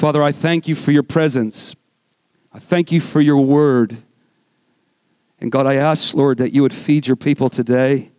[0.00, 1.76] Father, I thank you for your presence.
[2.54, 3.98] I thank you for your word.
[5.38, 8.10] And God, I ask, Lord, that you would feed your people today.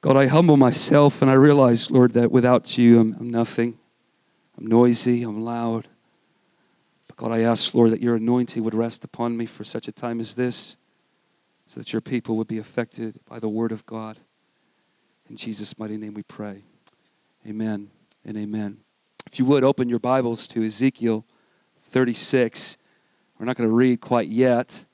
[0.00, 3.78] God, I humble myself and I realize, Lord, that without you, I'm, I'm nothing.
[4.58, 5.86] I'm noisy, I'm loud.
[7.06, 9.92] But God, I ask, Lord, that your anointing would rest upon me for such a
[9.92, 10.76] time as this,
[11.66, 14.18] so that your people would be affected by the word of God.
[15.30, 16.64] In Jesus' mighty name we pray.
[17.46, 17.90] Amen
[18.24, 18.78] and amen.
[19.30, 21.22] If you would open your Bibles to Ezekiel
[21.80, 22.78] 36.
[23.38, 24.86] We're not going to read quite yet,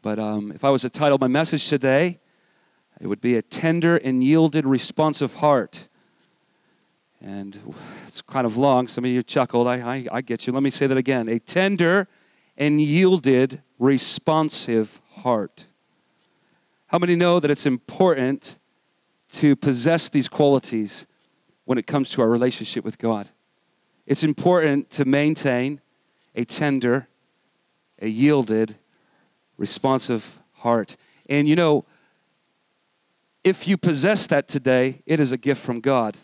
[0.00, 2.20] but um, if I was to title my message today,
[3.02, 5.88] it would be a tender and yielded responsive heart.
[7.20, 7.74] And
[8.06, 8.88] it's kind of long.
[8.88, 9.68] Some of you chuckled.
[9.68, 10.52] I, I, I get you.
[10.54, 11.28] Let me say that again.
[11.28, 12.08] A tender
[12.56, 15.66] and yielded responsive heart.
[16.86, 18.56] How many know that it's important
[19.32, 21.06] to possess these qualities
[21.66, 23.28] when it comes to our relationship with God?
[24.06, 25.80] It's important to maintain
[26.34, 27.08] a tender,
[28.00, 28.76] a yielded,
[29.56, 30.96] responsive heart.
[31.28, 31.84] And you know,
[33.42, 36.18] if you possess that today, it is a gift from God.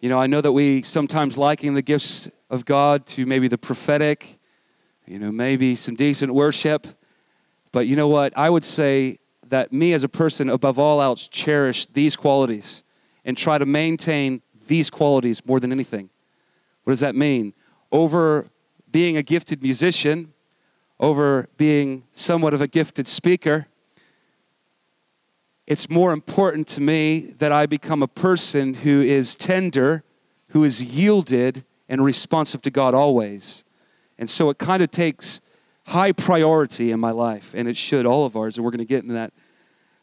[0.00, 3.58] You know, I know that we sometimes liken the gifts of God to maybe the
[3.58, 4.38] prophetic,
[5.06, 6.86] you know, maybe some decent worship.
[7.72, 8.32] But you know what?
[8.36, 12.84] I would say that me as a person, above all else, cherish these qualities
[13.24, 16.10] and try to maintain these qualities more than anything.
[16.86, 17.52] What does that mean?
[17.90, 18.46] Over
[18.92, 20.32] being a gifted musician,
[21.00, 23.66] over being somewhat of a gifted speaker,
[25.66, 30.04] it's more important to me that I become a person who is tender,
[30.50, 33.64] who is yielded and responsive to God always.
[34.16, 35.40] And so it kind of takes
[35.86, 38.56] high priority in my life, and it should all of ours.
[38.56, 39.32] And we're going to get into that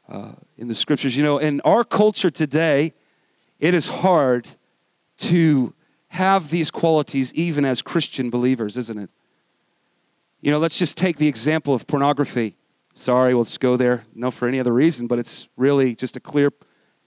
[0.09, 1.15] uh, in the scriptures.
[1.15, 2.91] You know, in our culture today,
[3.61, 4.49] it is hard
[5.19, 5.73] to
[6.13, 9.11] have these qualities even as Christian believers, isn't it?
[10.41, 12.55] You know, let's just take the example of pornography.
[12.93, 16.19] Sorry, we'll just go there, no for any other reason, but it's really just a
[16.19, 16.51] clear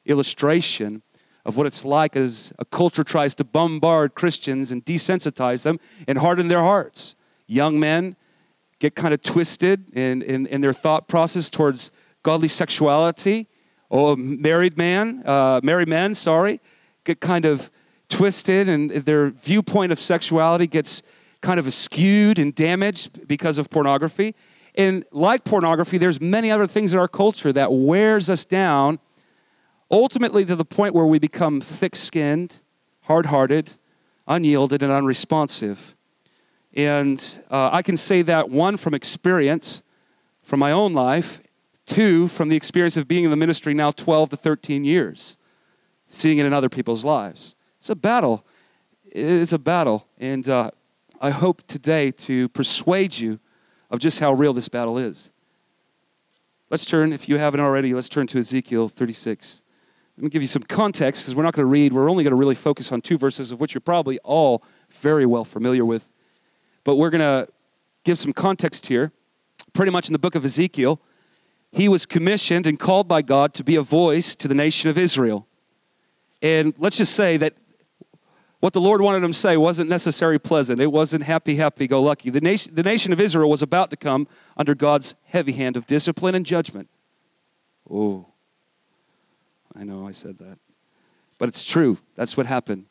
[0.06, 1.02] illustration
[1.44, 5.78] of what it's like as a culture tries to bombard Christians and desensitize them
[6.08, 7.14] and harden their hearts.
[7.46, 8.16] Young men
[8.80, 11.92] get kind of twisted in, in, in their thought process towards
[12.24, 13.46] godly sexuality.
[13.88, 16.60] Or married man, uh, married men, sorry,
[17.04, 17.70] get kind of
[18.08, 21.02] twisted and their viewpoint of sexuality gets
[21.40, 24.34] kind of skewed and damaged because of pornography.
[24.74, 28.98] And like pornography, there's many other things in our culture that wears us down,
[29.90, 32.60] ultimately to the point where we become thick-skinned,
[33.02, 33.72] hard-hearted,
[34.26, 35.94] unyielded, and unresponsive.
[36.74, 39.82] And uh, I can say that one from experience,
[40.42, 41.40] from my own life,
[41.86, 45.38] two from the experience of being in the ministry now 12 to 13 years,
[46.06, 47.55] seeing it in other people's lives.
[47.78, 48.44] It's a battle.
[49.04, 50.06] It's a battle.
[50.18, 50.70] And uh,
[51.20, 53.40] I hope today to persuade you
[53.90, 55.30] of just how real this battle is.
[56.68, 59.62] Let's turn, if you haven't already, let's turn to Ezekiel 36.
[60.16, 61.92] Let me give you some context because we're not going to read.
[61.92, 65.26] We're only going to really focus on two verses, of which you're probably all very
[65.26, 66.10] well familiar with.
[66.84, 67.52] But we're going to
[68.04, 69.12] give some context here.
[69.74, 71.00] Pretty much in the book of Ezekiel,
[71.70, 74.96] he was commissioned and called by God to be a voice to the nation of
[74.96, 75.46] Israel.
[76.40, 77.54] And let's just say that
[78.66, 80.80] what the Lord wanted them to say wasn't necessarily pleasant.
[80.80, 82.30] It wasn't happy, happy, go lucky.
[82.30, 85.86] The nation, the nation of Israel was about to come under God's heavy hand of
[85.86, 86.88] discipline and judgment.
[87.88, 88.26] Oh,
[89.78, 90.58] I know I said that.
[91.38, 91.98] But it's true.
[92.16, 92.86] That's what happened.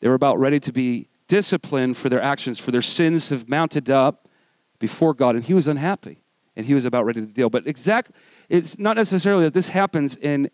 [0.00, 3.90] They were about ready to be disciplined for their actions, for their sins have mounted
[3.90, 4.30] up
[4.78, 6.22] before God, and he was unhappy.
[6.56, 7.50] And he was about ready to deal.
[7.50, 8.12] But exact,
[8.48, 10.50] it's not necessarily that this happens in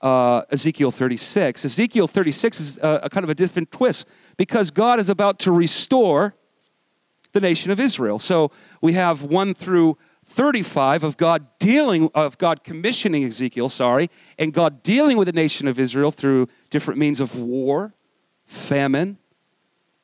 [0.00, 1.64] uh, Ezekiel 36.
[1.64, 5.52] Ezekiel 36 is a, a kind of a different twist because God is about to
[5.52, 6.34] restore
[7.32, 8.18] the nation of Israel.
[8.18, 14.52] So we have 1 through 35 of God dealing of God commissioning Ezekiel, sorry, and
[14.52, 17.94] God dealing with the nation of Israel through different means of war,
[18.44, 19.18] famine,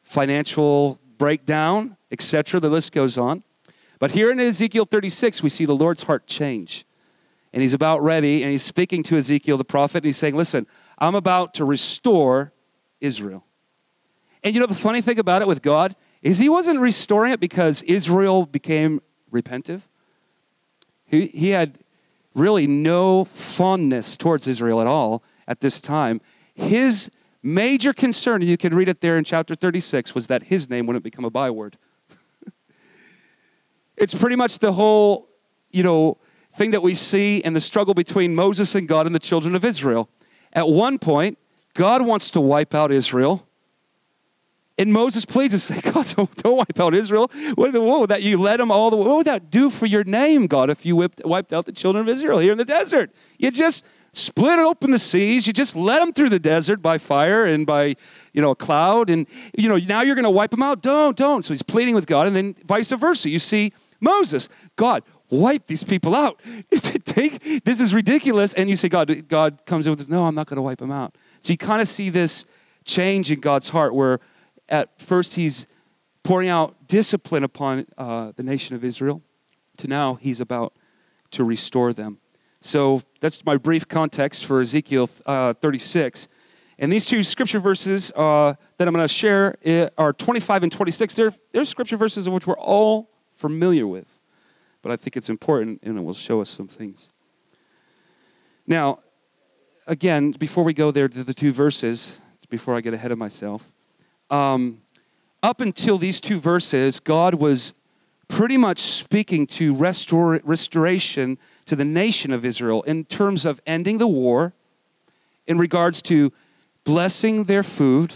[0.02, 2.60] financial breakdown, etc.
[2.60, 3.42] The list goes on.
[3.98, 6.84] But here in Ezekiel 36 we see the Lord's heart change
[7.52, 10.66] and he's about ready, and he's speaking to Ezekiel the prophet, and he's saying, Listen,
[10.98, 12.52] I'm about to restore
[13.00, 13.44] Israel.
[14.42, 17.40] And you know, the funny thing about it with God is he wasn't restoring it
[17.40, 19.00] because Israel became
[19.32, 19.82] repentive.
[21.06, 21.78] He, he had
[22.34, 26.20] really no fondness towards Israel at all at this time.
[26.54, 27.10] His
[27.42, 30.86] major concern, and you can read it there in chapter 36, was that his name
[30.86, 31.76] wouldn't become a byword.
[33.96, 35.28] it's pretty much the whole,
[35.70, 36.18] you know,
[36.52, 39.64] thing that we see in the struggle between Moses and God and the children of
[39.64, 40.08] Israel.
[40.52, 41.38] At one point,
[41.74, 43.46] God wants to wipe out Israel.
[44.78, 47.30] And Moses pleads and says, God, don't, don't wipe out Israel.
[47.54, 49.06] What, what would that you led them all the way?
[49.06, 52.02] What would that do for your name, God, if you whipped, wiped out the children
[52.02, 53.10] of Israel here in the desert?
[53.38, 55.46] You just split open the seas.
[55.46, 57.96] You just let them through the desert by fire and by,
[58.32, 59.08] you know, a cloud.
[59.08, 59.26] And,
[59.56, 60.82] you know, now you're going to wipe them out.
[60.82, 61.44] Don't, don't.
[61.44, 62.26] So he's pleading with God.
[62.26, 63.30] And then vice versa.
[63.30, 65.02] You see Moses, God,
[65.32, 66.40] wipe these people out.
[67.04, 68.54] Take, this is ridiculous.
[68.54, 70.92] And you say, God, God comes in with, no, I'm not going to wipe them
[70.92, 71.16] out.
[71.40, 72.44] So you kind of see this
[72.84, 74.20] change in God's heart where
[74.68, 75.66] at first he's
[76.22, 79.22] pouring out discipline upon uh, the nation of Israel,
[79.78, 80.74] to now he's about
[81.32, 82.18] to restore them.
[82.60, 86.28] So that's my brief context for Ezekiel uh, 36.
[86.78, 90.72] And these two scripture verses uh, that I'm going to share eh, are 25 and
[90.72, 91.14] 26.
[91.14, 94.11] They're, they're scripture verses which we're all familiar with,
[94.82, 97.10] but I think it's important and it will show us some things.
[98.66, 98.98] Now,
[99.86, 102.20] again, before we go there to the two verses,
[102.50, 103.72] before I get ahead of myself,
[104.30, 104.82] um,
[105.42, 107.74] up until these two verses, God was
[108.28, 111.36] pretty much speaking to restore, restoration
[111.66, 114.54] to the nation of Israel in terms of ending the war,
[115.46, 116.32] in regards to
[116.84, 118.14] blessing their food,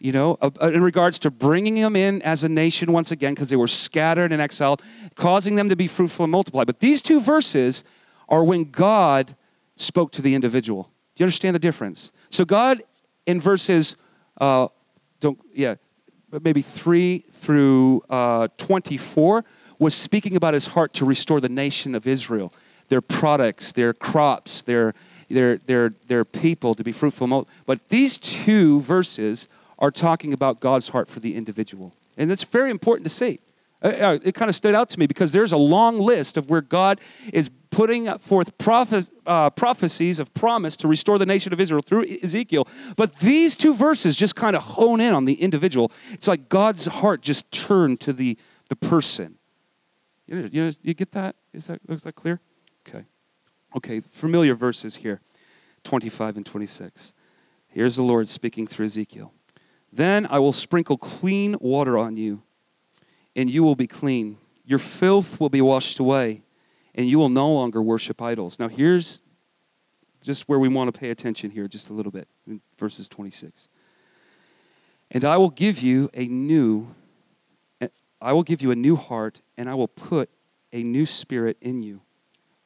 [0.00, 3.34] you know, uh, uh, in regards to bringing them in as a nation once again
[3.34, 4.82] because they were scattered and exiled,
[5.16, 6.64] causing them to be fruitful and multiply.
[6.64, 7.84] But these two verses
[8.28, 9.34] are when God
[9.76, 10.84] spoke to the individual.
[11.14, 12.12] Do you understand the difference?
[12.30, 12.82] So God,
[13.26, 13.96] in verses
[14.40, 14.68] uh,
[15.20, 15.74] don't, yeah,
[16.42, 19.44] maybe 3 through uh, 24,
[19.78, 22.52] was speaking about his heart to restore the nation of Israel,
[22.88, 24.94] their products, their crops, their,
[25.28, 27.48] their, their, their people to be fruitful.
[27.66, 29.48] But these two verses
[29.78, 31.94] are talking about God's heart for the individual.
[32.16, 33.40] And it's very important to see.
[33.80, 36.50] Uh, uh, it kind of stood out to me because there's a long list of
[36.50, 37.00] where God
[37.32, 42.06] is putting forth prophe- uh, prophecies of promise to restore the nation of Israel through
[42.22, 42.66] Ezekiel.
[42.96, 45.92] But these two verses just kind of hone in on the individual.
[46.10, 48.36] It's like God's heart just turned to the,
[48.68, 49.36] the person.
[50.26, 51.36] You, you, you get that?
[51.52, 52.40] Is that, is that clear?
[52.86, 53.04] Okay.
[53.76, 55.20] Okay, familiar verses here
[55.84, 57.12] 25 and 26.
[57.68, 59.32] Here's the Lord speaking through Ezekiel.
[59.92, 62.42] Then I will sprinkle clean water on you
[63.38, 64.36] and you will be clean.
[64.64, 66.42] Your filth will be washed away,
[66.94, 68.58] and you will no longer worship idols.
[68.58, 69.22] Now, here's
[70.22, 73.68] just where we want to pay attention here just a little bit in verses 26.
[75.12, 76.94] And I will give you a new
[78.20, 80.28] I will give you a new heart and I will put
[80.72, 82.00] a new spirit in you.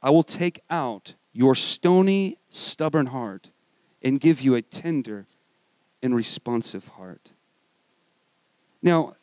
[0.00, 3.50] I will take out your stony, stubborn heart
[4.02, 5.26] and give you a tender
[6.02, 7.32] and responsive heart.
[8.82, 9.14] Now,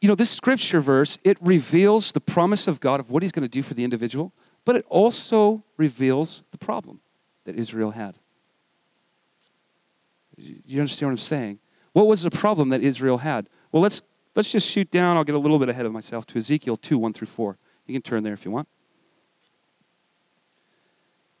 [0.00, 3.42] you know, this scripture verse, it reveals the promise of God of what he's going
[3.42, 4.32] to do for the individual,
[4.64, 7.00] but it also reveals the problem
[7.44, 8.18] that Israel had.
[10.38, 11.58] Do You understand what I'm saying?
[11.92, 13.48] What was the problem that Israel had?
[13.72, 14.02] Well, let's,
[14.34, 15.16] let's just shoot down.
[15.16, 17.56] I'll get a little bit ahead of myself to Ezekiel 2 1 through 4.
[17.86, 18.68] You can turn there if you want.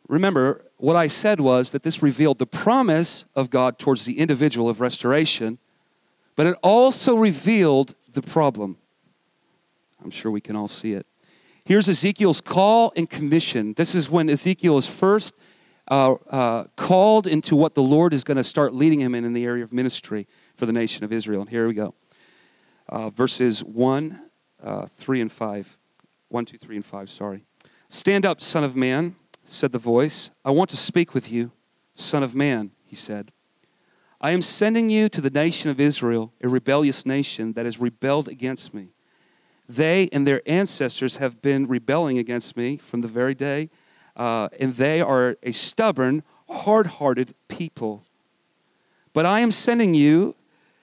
[0.08, 4.68] Remember, what I said was that this revealed the promise of God towards the individual
[4.68, 5.58] of restoration,
[6.34, 8.76] but it also revealed the problem.
[10.04, 11.06] I'm sure we can all see it.
[11.64, 13.74] Here's Ezekiel's call and commission.
[13.74, 15.34] This is when Ezekiel is first
[15.88, 19.32] uh, uh, called into what the Lord is going to start leading him in in
[19.32, 21.40] the area of ministry for the nation of Israel.
[21.40, 21.94] And here we go.
[22.88, 24.20] Uh, verses 1,
[24.62, 25.76] uh, 3, and 5.
[26.28, 27.44] 1, 2, 3, and 5, sorry.
[27.88, 29.16] Stand up, Son of Man,
[29.46, 30.30] said the voice.
[30.44, 31.52] I want to speak with you,
[31.94, 33.32] Son of Man, he said.
[34.20, 38.28] I am sending you to the nation of Israel, a rebellious nation that has rebelled
[38.28, 38.88] against me.
[39.68, 43.68] They and their ancestors have been rebelling against me from the very day,
[44.16, 48.04] uh, and they are a stubborn, hard hearted people.
[49.12, 50.34] But I am sending you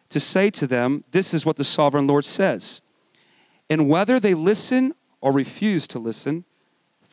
[0.09, 2.81] to say to them, This is what the sovereign Lord says.
[3.69, 6.45] And whether they listen or refuse to listen,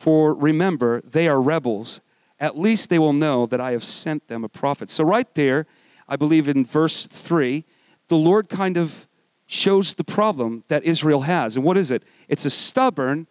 [0.01, 2.01] for remember, they are rebels,
[2.39, 4.89] at least they will know that I have sent them a prophet.
[4.89, 5.67] So, right there,
[6.09, 7.63] I believe in verse 3,
[8.07, 9.07] the Lord kind of
[9.45, 11.55] shows the problem that Israel has.
[11.55, 12.01] And what is it?
[12.27, 13.27] It's a stubborn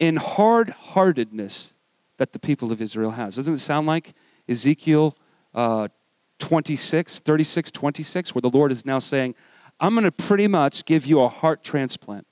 [0.00, 1.72] and hard heartedness
[2.16, 3.36] that the people of Israel has.
[3.36, 4.12] Doesn't it sound like
[4.48, 5.14] Ezekiel
[5.54, 5.86] uh,
[6.40, 9.36] 26, 36, 26, where the Lord is now saying,
[9.78, 12.26] I'm going to pretty much give you a heart transplant.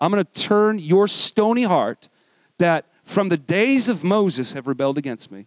[0.00, 2.08] I'm going to turn your stony heart
[2.58, 5.46] that from the days of Moses have rebelled against me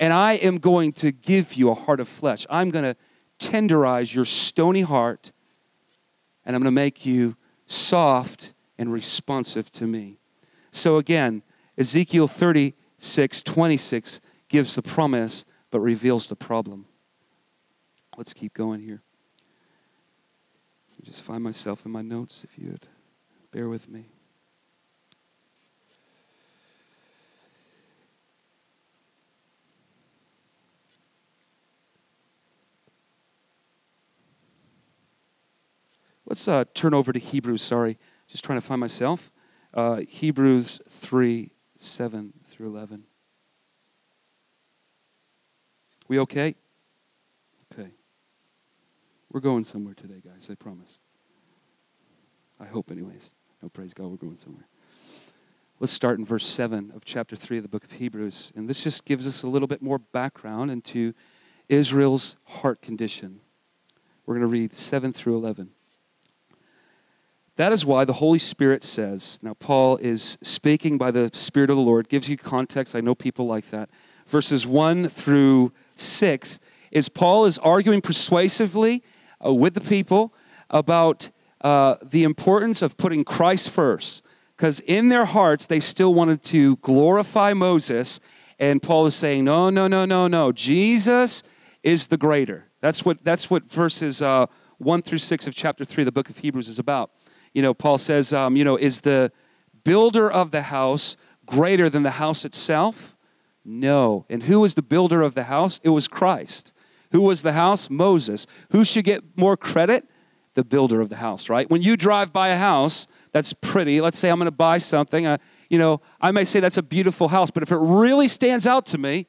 [0.00, 2.46] and I am going to give you a heart of flesh.
[2.50, 2.96] I'm going to
[3.38, 5.32] tenderize your stony heart,
[6.44, 10.18] and I'm going to make you soft and responsive to me.
[10.72, 11.42] So again,
[11.78, 16.86] Ezekiel 36, 26 gives the promise but reveals the problem.
[18.16, 19.02] Let's keep going here.
[21.02, 22.86] Just find myself in my notes if you would
[23.54, 24.06] bear with me.
[36.26, 37.62] Let's uh, turn over to Hebrews.
[37.62, 37.96] Sorry,
[38.26, 39.30] just trying to find myself.
[39.72, 43.04] Uh, Hebrews 3 7 through 11.
[46.08, 46.56] We okay?
[47.72, 47.90] Okay.
[49.30, 50.98] We're going somewhere today, guys, I promise.
[52.58, 53.36] I hope, anyways.
[53.64, 54.66] No, praise God, we're going somewhere.
[55.80, 58.52] Let's start in verse 7 of chapter 3 of the book of Hebrews.
[58.54, 61.14] And this just gives us a little bit more background into
[61.70, 63.40] Israel's heart condition.
[64.26, 65.70] We're going to read 7 through 11.
[67.56, 71.76] That is why the Holy Spirit says, now Paul is speaking by the Spirit of
[71.76, 72.94] the Lord, gives you context.
[72.94, 73.88] I know people like that.
[74.26, 79.02] Verses 1 through 6 is Paul is arguing persuasively
[79.42, 80.34] uh, with the people
[80.68, 81.30] about
[81.64, 84.24] uh, the importance of putting Christ first.
[84.56, 88.20] Because in their hearts, they still wanted to glorify Moses.
[88.60, 90.52] And Paul is saying, no, no, no, no, no.
[90.52, 91.42] Jesus
[91.82, 92.68] is the greater.
[92.80, 94.46] That's what, that's what verses uh,
[94.78, 97.10] 1 through 6 of chapter 3 of the book of Hebrews is about
[97.54, 99.32] you know, Paul says, um, you know, is the
[99.84, 101.16] builder of the house
[101.46, 103.16] greater than the house itself?
[103.64, 104.26] No.
[104.28, 105.80] And who was the builder of the house?
[105.84, 106.72] It was Christ.
[107.12, 107.88] Who was the house?
[107.88, 108.46] Moses.
[108.72, 110.06] Who should get more credit?
[110.54, 111.68] The builder of the house, right?
[111.68, 115.26] When you drive by a house that's pretty, let's say I'm going to buy something,
[115.26, 118.66] uh, you know, I may say that's a beautiful house, but if it really stands
[118.66, 119.26] out to me,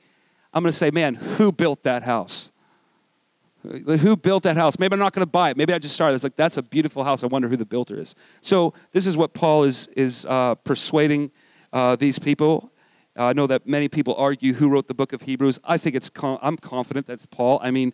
[0.53, 2.51] I'm going to say, man, who built that house?
[3.63, 4.77] Who built that house?
[4.77, 5.57] Maybe I'm not going to buy it.
[5.57, 6.15] Maybe I just started.
[6.15, 7.23] It's like, that's a beautiful house.
[7.23, 8.15] I wonder who the builder is.
[8.41, 11.31] So, this is what Paul is, is uh, persuading
[11.73, 12.71] uh, these people.
[13.17, 15.59] Uh, I know that many people argue who wrote the book of Hebrews.
[15.63, 17.59] I think it's, com- I'm confident that's Paul.
[17.63, 17.91] I mean,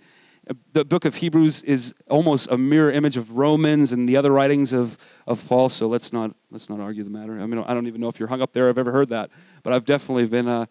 [0.74, 4.74] the book of Hebrews is almost a mirror image of Romans and the other writings
[4.74, 5.70] of, of Paul.
[5.70, 7.40] So let's not, let's not argue the matter.
[7.40, 8.68] I mean, I don't even know if you're hung up there.
[8.68, 9.30] I've ever heard that.
[9.64, 10.66] But I've definitely been uh,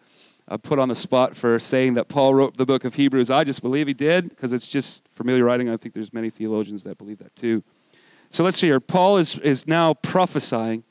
[0.47, 3.31] uh, put on the spot for saying that Paul wrote the book of Hebrews.
[3.31, 5.69] I just believe he did because it's just familiar writing.
[5.69, 7.63] I think there's many theologians that believe that too.
[8.29, 8.79] So let's see here.
[8.79, 10.83] Paul is, is now prophesying,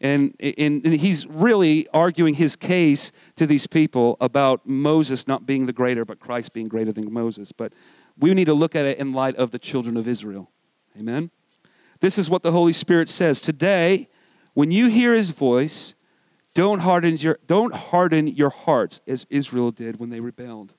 [0.00, 5.64] and, and, and he's really arguing his case to these people about Moses not being
[5.64, 7.52] the greater, but Christ being greater than Moses.
[7.52, 7.72] But
[8.18, 10.50] we need to look at it in light of the children of Israel.
[10.98, 11.30] Amen?
[12.00, 13.40] This is what the Holy Spirit says.
[13.40, 14.08] Today,
[14.52, 15.94] when you hear his voice,
[16.54, 20.74] don't harden your, don't harden your hearts as Israel did when they rebelled.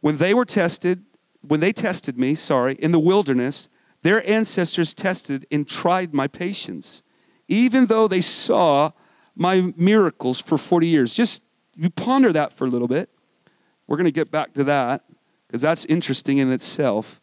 [0.00, 1.04] When they were tested,
[1.40, 3.68] when they tested me, sorry, in the wilderness,
[4.02, 7.02] their ancestors tested and tried my patience,
[7.48, 8.90] even though they saw
[9.36, 11.14] my miracles for 40 years.
[11.14, 11.44] Just
[11.76, 13.10] you ponder that for a little bit.
[13.86, 15.04] We're going to get back to that
[15.46, 17.20] because that's interesting in itself.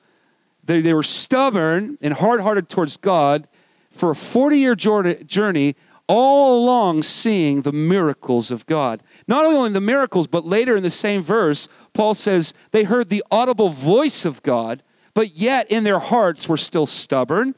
[0.63, 3.47] They, they were stubborn and hard hearted towards God
[3.91, 5.75] for a 40 year journey
[6.07, 9.01] all along seeing the miracles of God.
[9.27, 13.23] Not only the miracles, but later in the same verse, Paul says they heard the
[13.31, 17.55] audible voice of God, but yet in their hearts were still stubborn,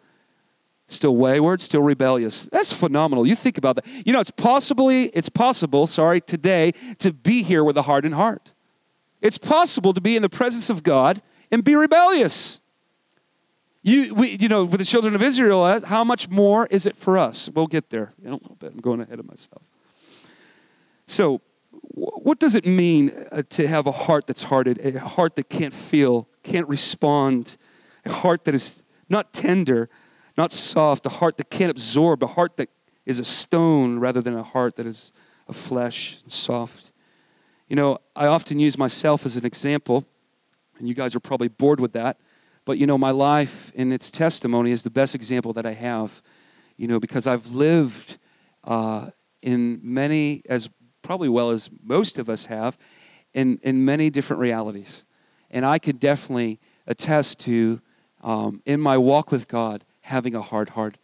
[0.88, 2.48] still wayward, still rebellious.
[2.52, 3.26] That's phenomenal.
[3.26, 3.88] You think about that.
[4.06, 8.54] You know, it's possibly it's possible, sorry, today to be here with a hardened heart.
[9.26, 11.20] It's possible to be in the presence of God
[11.52, 12.62] and be rebellious.
[13.82, 16.96] You, we, you know, with the children of Israel, uh, how much more is it
[16.96, 17.50] for us?
[17.50, 18.74] We'll get there in a little bit.
[18.74, 19.64] I'm going ahead of myself.
[21.08, 21.42] So,
[21.82, 25.74] what does it mean uh, to have a heart that's hearted, a heart that can't
[25.74, 27.58] feel, can't respond,
[28.06, 29.90] a heart that is not tender,
[30.38, 32.70] not soft, a heart that can't absorb, a heart that
[33.08, 35.12] is a stone rather than a heart that is
[35.48, 36.92] a flesh and soft?
[37.68, 40.06] You know, I often use myself as an example,
[40.78, 42.20] and you guys are probably bored with that.
[42.64, 46.22] But you know, my life and its testimony is the best example that I have,
[46.78, 48.18] you know, because I've lived
[48.64, 49.10] uh,
[49.42, 50.70] in many, as
[51.02, 52.78] probably well as most of us have,
[53.34, 55.06] in, in many different realities.
[55.50, 57.82] And I could definitely attest to,
[58.24, 60.98] um, in my walk with God, having a hard heart,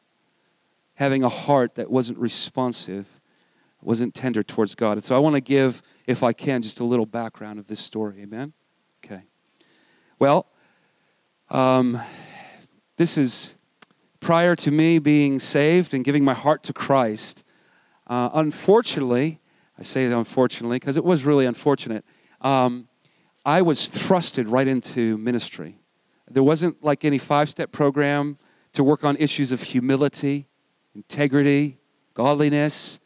[0.95, 3.19] having a heart that wasn't responsive,
[3.81, 4.93] wasn't tender towards God.
[4.93, 7.79] And so I want to give, if I can, just a little background of this
[7.79, 8.21] story.
[8.21, 8.53] Amen?
[9.03, 9.23] Okay.
[10.19, 10.47] Well,
[11.49, 11.99] um,
[12.97, 13.55] this is
[14.19, 17.43] prior to me being saved and giving my heart to Christ.
[18.07, 19.39] Uh, unfortunately,
[19.79, 22.05] I say unfortunately because it was really unfortunate.
[22.41, 22.87] Um,
[23.45, 25.79] I was thrusted right into ministry.
[26.29, 28.37] There wasn't like any five step program
[28.73, 30.47] to work on issues of humility,
[30.93, 31.79] integrity,
[32.13, 32.99] godliness.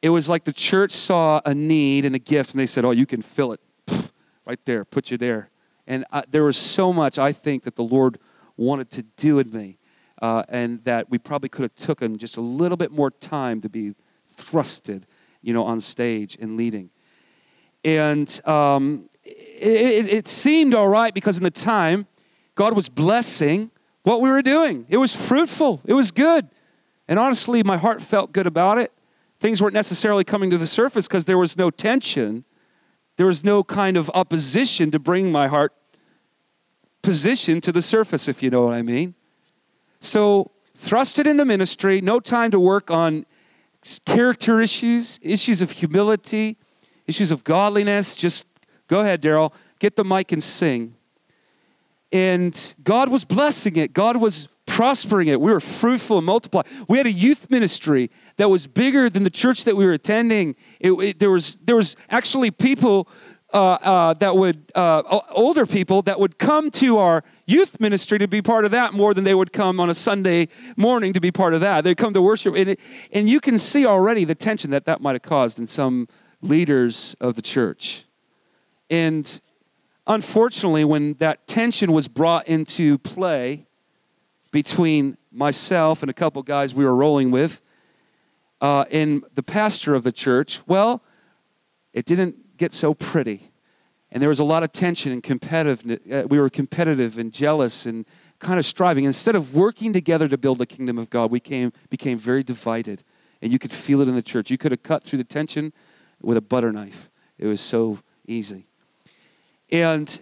[0.00, 2.92] It was like the church saw a need and a gift and they said, Oh,
[2.92, 3.60] you can fill it
[4.46, 5.50] right there, put you there
[5.86, 8.18] And uh, there was so much I think that the Lord
[8.56, 9.78] wanted to do in me,
[10.20, 13.60] uh, and that we probably could have took taken just a little bit more time
[13.60, 13.94] to be
[14.36, 15.04] thrusted,
[15.42, 16.90] you know, on stage and leading.
[17.84, 22.06] And um, it, it seemed all right because in the time,
[22.54, 23.70] God was blessing
[24.02, 24.86] what we were doing.
[24.88, 26.48] It was fruitful, it was good.
[27.06, 28.92] And honestly, my heart felt good about it.
[29.38, 32.44] Things weren't necessarily coming to the surface because there was no tension.
[33.16, 35.72] There was no kind of opposition to bring my heart
[37.02, 39.14] position to the surface, if you know what I mean.
[40.00, 43.26] So, thrusted in the ministry, no time to work on
[44.04, 46.56] character issues, issues of humility,
[47.06, 48.14] issues of godliness.
[48.14, 48.44] Just
[48.88, 50.94] go ahead, Darrell, get the mic and sing.
[52.10, 53.92] And God was blessing it.
[53.92, 55.40] God was prospering it.
[55.40, 56.62] We were fruitful and multiply.
[56.88, 60.54] We had a youth ministry that was bigger than the church that we were attending.
[60.78, 63.08] It, it, there, was, there was actually people
[63.52, 68.28] uh, uh, that would, uh, older people that would come to our youth ministry to
[68.28, 71.32] be part of that more than they would come on a Sunday morning to be
[71.32, 71.82] part of that.
[71.82, 72.54] They'd come to worship.
[72.54, 75.66] And, it, and you can see already the tension that that might have caused in
[75.66, 76.08] some
[76.42, 78.04] leaders of the church.
[78.90, 79.40] And
[80.06, 83.67] unfortunately, when that tension was brought into play
[84.50, 87.60] between myself and a couple guys we were rolling with
[88.60, 91.02] uh, and the pastor of the church, well,
[91.92, 93.50] it didn't get so pretty.
[94.10, 95.98] And there was a lot of tension and competitive.
[96.10, 98.06] Uh, we were competitive and jealous and
[98.38, 99.04] kind of striving.
[99.04, 103.04] Instead of working together to build the kingdom of God, we came, became very divided.
[103.42, 104.50] And you could feel it in the church.
[104.50, 105.72] You could have cut through the tension
[106.20, 107.10] with a butter knife.
[107.38, 108.66] It was so easy.
[109.70, 110.20] And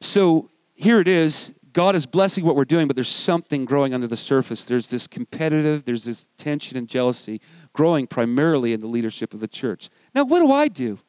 [0.00, 1.54] so here it is.
[1.76, 4.64] God is blessing what we're doing, but there's something growing under the surface.
[4.64, 7.38] There's this competitive, there's this tension and jealousy
[7.74, 9.90] growing primarily in the leadership of the church.
[10.14, 11.00] Now, what do I do?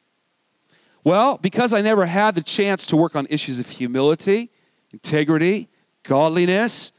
[1.04, 4.50] Well, because I never had the chance to work on issues of humility,
[4.92, 5.70] integrity,
[6.02, 6.92] godliness,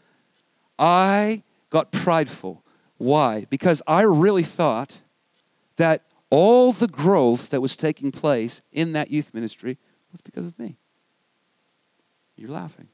[0.80, 2.66] I got prideful.
[2.98, 3.46] Why?
[3.52, 5.02] Because I really thought
[5.76, 9.78] that all the growth that was taking place in that youth ministry
[10.12, 10.80] was because of me.
[12.36, 12.88] You're laughing.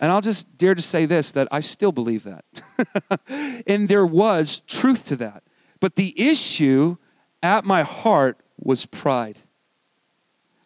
[0.00, 2.44] And I'll just dare to say this that I still believe that.
[3.66, 5.42] and there was truth to that.
[5.78, 6.96] But the issue
[7.42, 9.40] at my heart was pride.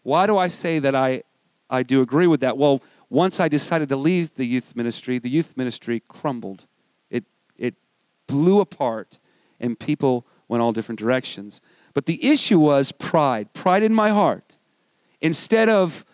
[0.05, 1.25] Why do I say that I,
[1.69, 2.57] I do agree with that?
[2.57, 6.67] Well, once I decided to leave the youth ministry, the youth ministry crumbled.
[7.11, 7.25] It,
[7.57, 7.75] it
[8.29, 9.19] blew apart,
[9.59, 11.61] and people went all different directions.
[11.93, 14.59] But the issue was pride, pride in my heart.
[15.21, 16.05] Instead of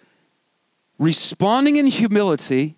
[0.98, 2.76] responding in humility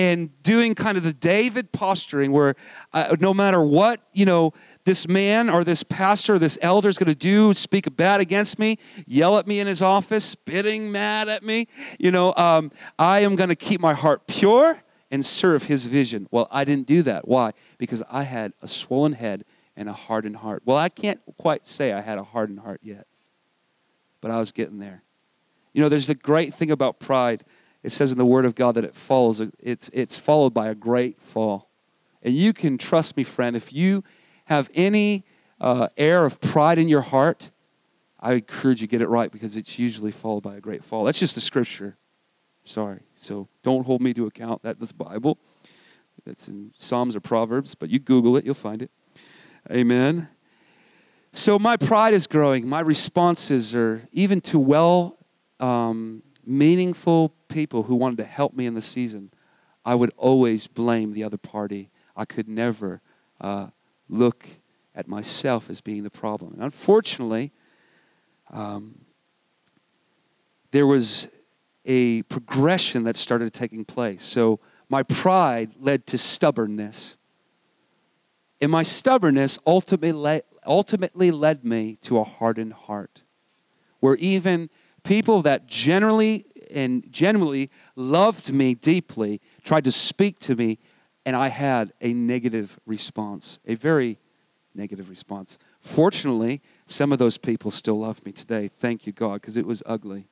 [0.00, 2.54] and doing kind of the David posturing where
[2.94, 6.96] uh, no matter what, you know, this man or this pastor or this elder is
[6.96, 11.28] going to do, speak bad against me, yell at me in his office, spitting mad
[11.28, 15.64] at me, you know, um, I am going to keep my heart pure and serve
[15.64, 16.26] his vision.
[16.30, 17.28] Well, I didn't do that.
[17.28, 17.50] Why?
[17.76, 19.44] Because I had a swollen head
[19.76, 20.62] and a hardened heart.
[20.64, 23.06] Well, I can't quite say I had a hardened heart yet,
[24.22, 25.02] but I was getting there.
[25.74, 27.44] You know, there's a great thing about pride.
[27.82, 30.74] It says in the Word of God that it follows, it's, it's followed by a
[30.74, 31.70] great fall.
[32.22, 34.04] And you can trust me, friend, if you
[34.46, 35.24] have any
[35.60, 37.50] uh, air of pride in your heart,
[38.18, 41.04] I encourage you to get it right because it's usually followed by a great fall.
[41.04, 41.96] That's just the scripture.
[42.64, 43.00] Sorry.
[43.14, 44.62] So don't hold me to account.
[44.62, 45.38] That this Bible.
[46.26, 48.90] That's in Psalms or Proverbs, but you Google it, you'll find it.
[49.70, 50.28] Amen.
[51.32, 52.68] So my pride is growing.
[52.68, 55.18] My responses are even to well
[55.60, 59.30] um, meaningful people who wanted to help me in the season.
[59.84, 61.90] I would always blame the other party.
[62.16, 63.00] I could never
[63.40, 63.68] uh,
[64.08, 64.46] look
[64.94, 66.52] at myself as being the problem.
[66.54, 67.52] And unfortunately,
[68.50, 69.00] um,
[70.70, 71.28] there was
[71.84, 74.24] a progression that started taking place.
[74.24, 77.16] So my pride led to stubbornness.
[78.60, 83.22] And my stubbornness ultimately ultimately led me to a hardened heart,
[84.00, 84.68] where even
[85.04, 90.78] people that generally and genuinely loved me deeply tried to speak to me,
[91.26, 94.18] and I had a negative response, a very
[94.74, 95.58] negative response.
[95.80, 98.68] Fortunately, some of those people still love me today.
[98.68, 100.28] Thank you, God, because it was ugly.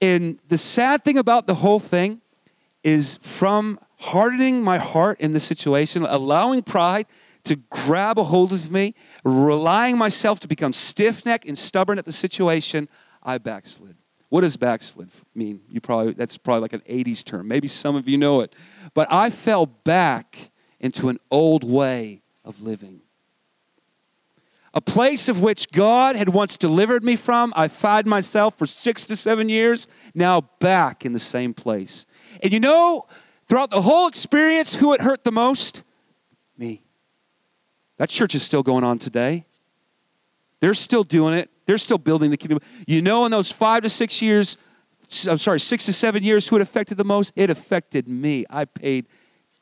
[0.00, 2.20] And the sad thing about the whole thing
[2.82, 7.06] is from hardening my heart in the situation, allowing pride
[7.44, 12.04] to grab a hold of me, relying myself to become stiff necked and stubborn at
[12.04, 12.88] the situation,
[13.26, 13.96] I backslid.
[14.28, 15.60] What does backslid mean?
[15.68, 17.46] You probably that's probably like an 80s term.
[17.48, 18.54] Maybe some of you know it.
[18.94, 23.02] But I fell back into an old way of living.
[24.74, 27.50] a place of which God had once delivered me from.
[27.56, 32.04] I find myself for six to seven years, now back in the same place.
[32.42, 33.06] And you know,
[33.46, 35.82] throughout the whole experience, who it hurt the most?
[36.58, 36.82] Me.
[37.96, 39.46] That church is still going on today.
[40.60, 41.48] They're still doing it.
[41.66, 42.60] They're still building the kingdom.
[42.86, 44.56] You know, in those five to six years,
[45.28, 47.32] I'm sorry, six to seven years, who it affected the most?
[47.36, 48.44] It affected me.
[48.50, 49.06] I paid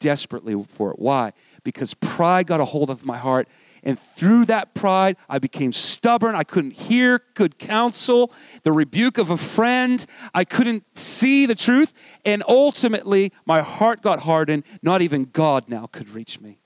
[0.00, 0.98] desperately for it.
[0.98, 1.32] Why?
[1.62, 3.48] Because pride got a hold of my heart.
[3.82, 6.34] And through that pride, I became stubborn.
[6.34, 10.04] I couldn't hear good counsel, the rebuke of a friend.
[10.32, 11.92] I couldn't see the truth.
[12.24, 14.64] And ultimately, my heart got hardened.
[14.82, 16.58] Not even God now could reach me.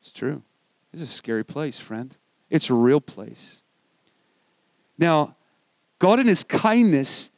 [0.00, 0.42] It's true.
[0.92, 2.16] It's a scary place, friend.
[2.50, 3.62] It's a real place.
[4.98, 5.36] Now,
[5.98, 7.30] God in His kindness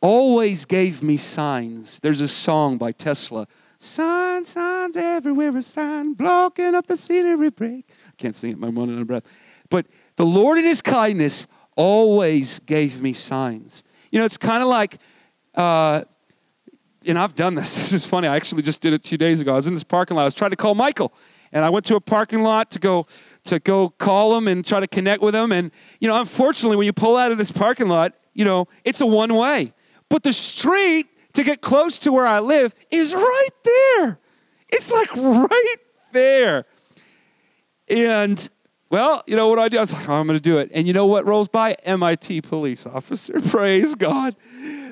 [0.00, 2.00] always gave me signs.
[2.00, 3.46] There's a song by Tesla
[3.84, 7.84] Signs, signs everywhere, a sign blocking up the scenery break.
[8.08, 9.24] I can't sing it, my one a breath.
[9.68, 13.84] But the Lord in His kindness always gave me signs.
[14.10, 14.98] You know, it's kind of like,
[15.54, 16.02] uh,
[17.04, 17.74] and I've done this.
[17.84, 18.26] This is funny.
[18.26, 19.52] I actually just did it two days ago.
[19.52, 20.22] I was in this parking lot.
[20.22, 21.12] I was trying to call Michael,
[21.52, 23.06] and I went to a parking lot to go
[23.44, 25.52] to go call them and try to connect with them.
[25.52, 29.00] And you know, unfortunately, when you pull out of this parking lot, you know, it's
[29.00, 29.72] a one way.
[30.08, 34.18] But the street to get close to where I live is right there.
[34.68, 35.76] It's like right
[36.12, 36.64] there.
[37.88, 38.48] And
[38.90, 39.78] well, you know what I do?
[39.78, 40.70] I was like, oh, I'm going to do it.
[40.72, 41.72] And you know what rolls by?
[41.84, 43.40] MIT police officer.
[43.48, 44.36] Praise God.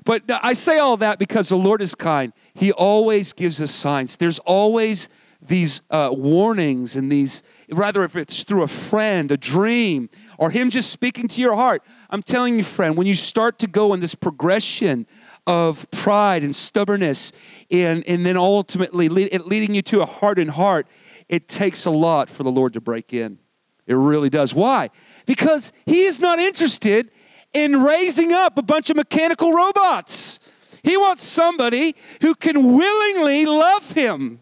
[0.05, 2.33] But I say all that because the Lord is kind.
[2.55, 4.17] He always gives us signs.
[4.17, 5.09] There's always
[5.45, 10.71] these uh, warnings and these, rather if it's through a friend, a dream, or Him
[10.71, 11.83] just speaking to your heart.
[12.11, 15.07] I'm telling you, friend, when you start to go in this progression
[15.47, 17.33] of pride and stubbornness,
[17.71, 20.87] and, and then ultimately lead, leading you to a hardened heart,
[21.29, 23.39] it takes a lot for the Lord to break in.
[23.87, 24.55] It really does.
[24.55, 24.91] Why?
[25.27, 27.11] Because He is not interested
[27.53, 30.39] in raising up a bunch of mechanical robots.
[30.85, 34.42] He wants somebody who can willingly love Him.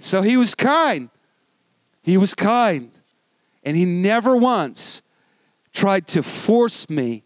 [0.00, 1.10] So He was kind.
[2.02, 2.90] He was kind.
[3.62, 5.02] And He never once
[5.72, 7.22] tried to force me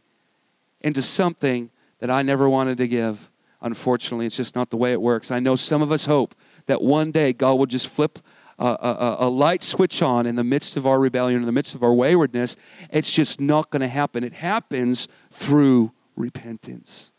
[0.81, 3.31] into something that I never wanted to give.
[3.63, 5.31] Unfortunately, it's just not the way it works.
[5.31, 6.35] I know some of us hope
[6.67, 8.19] that one day God will just flip
[8.59, 11.75] a, a, a, light switch on in the midst of our rebellion, in the midst
[11.75, 12.57] of our waywardness.
[12.91, 14.23] It's just not going to happen.
[14.23, 17.11] It happens through repentance.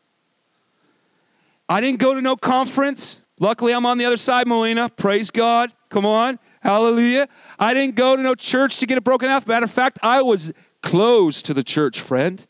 [1.68, 3.24] I didn't go to no conference.
[3.39, 4.89] Luckily, I'm on the other side, Melina.
[4.89, 5.71] Praise God.
[5.89, 6.39] Come on.
[6.62, 7.28] Hallelujah.
[7.60, 9.45] I didn't go to no church to get it broken out.
[9.45, 12.45] Matter of fact, I was close to the church, friend.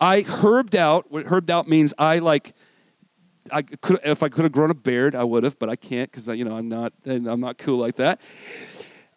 [0.00, 1.10] I herbed out.
[1.10, 2.54] What herbed out means I like.
[3.52, 6.10] I could if I could have grown a beard, I would have, but I can't
[6.10, 8.20] because you know I'm not and I'm not cool like that.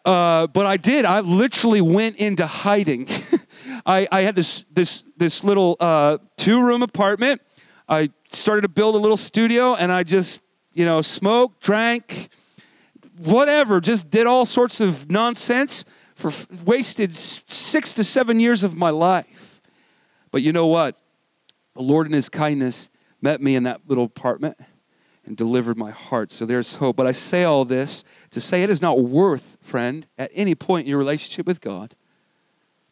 [0.04, 1.04] Uh, but I did.
[1.04, 3.08] I literally went into hiding.
[3.86, 7.40] I, I had this this this little uh, two room apartment.
[7.88, 10.42] I started to build a little studio, and I just
[10.78, 12.28] you know smoked, drank,
[13.16, 16.30] whatever, just did all sorts of nonsense for
[16.64, 19.60] wasted six to seven years of my life.
[20.30, 20.96] But you know what?
[21.74, 22.88] The Lord in His kindness
[23.20, 24.56] met me in that little apartment
[25.26, 26.30] and delivered my heart.
[26.30, 26.94] So there's hope.
[26.94, 30.86] But I say all this to say it is not worth, friend, at any point
[30.86, 31.96] in your relationship with God,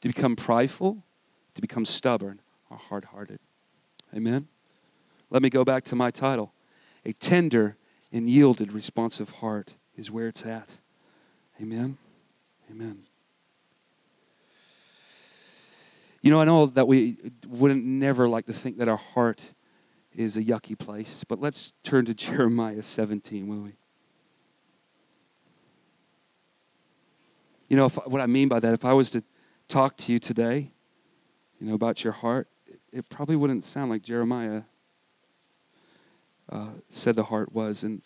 [0.01, 1.05] to become prideful,
[1.55, 3.38] to become stubborn, or hard hearted.
[4.12, 4.49] Amen?
[5.31, 6.53] Let me go back to my title.
[7.07, 7.77] A tender
[8.12, 10.79] and yielded, responsive heart is where it's at.
[11.62, 11.99] Amen?
[12.69, 13.05] Amen.
[16.21, 17.16] You know, I know that we
[17.47, 19.53] wouldn't never like to think that our heart
[20.16, 23.77] is a yucky place, but let's turn to Jeremiah 17, will we?
[27.69, 29.23] You know, if, what I mean by that, if I was to
[29.69, 30.73] talk to you today,
[31.61, 34.62] you know, about your heart, it, it probably wouldn't sound like Jeremiah
[36.51, 37.83] uh, said the heart was.
[37.83, 38.03] And,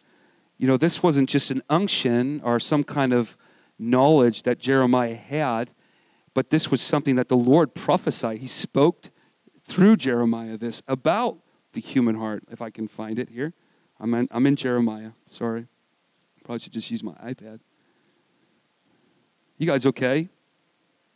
[0.58, 3.36] you know, this wasn't just an unction or some kind of
[3.78, 5.70] knowledge that Jeremiah had
[6.34, 8.38] but this was something that the Lord prophesied.
[8.38, 9.10] He spoke
[9.62, 11.38] through Jeremiah this about
[11.72, 13.52] the human heart, if I can find it here.
[13.98, 15.10] I'm in, I'm in Jeremiah.
[15.26, 15.66] Sorry.
[16.44, 17.60] Probably should just use my iPad.
[19.58, 20.28] You guys okay?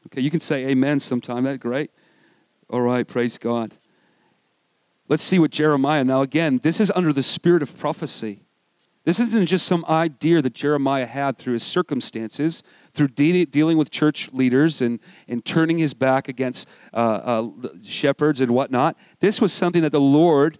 [0.06, 1.44] Okay, you can say amen sometime.
[1.44, 1.90] That's great.
[2.68, 3.74] All right, praise God.
[5.08, 8.40] Let's see what Jeremiah, now again, this is under the spirit of prophecy.
[9.04, 13.90] This isn't just some idea that Jeremiah had through his circumstances, through de- dealing with
[13.90, 17.48] church leaders and, and turning his back against uh, uh,
[17.84, 18.96] shepherds and whatnot.
[19.20, 20.58] This was something that the Lord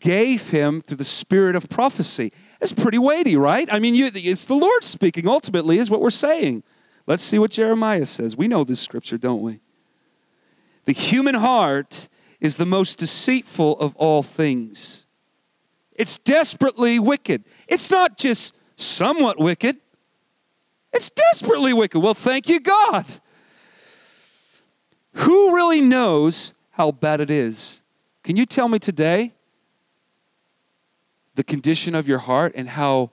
[0.00, 2.30] gave him through the spirit of prophecy.
[2.60, 3.72] It's pretty weighty, right?
[3.72, 6.64] I mean, you, it's the Lord speaking ultimately, is what we're saying.
[7.06, 8.36] Let's see what Jeremiah says.
[8.36, 9.60] We know this scripture, don't we?
[10.84, 12.08] The human heart
[12.40, 15.06] is the most deceitful of all things.
[15.92, 17.44] It's desperately wicked.
[17.66, 19.76] It's not just somewhat wicked,
[20.92, 22.00] it's desperately wicked.
[22.00, 23.04] Well, thank you, God.
[25.14, 27.82] Who really knows how bad it is?
[28.22, 29.32] Can you tell me today
[31.34, 33.10] the condition of your heart and how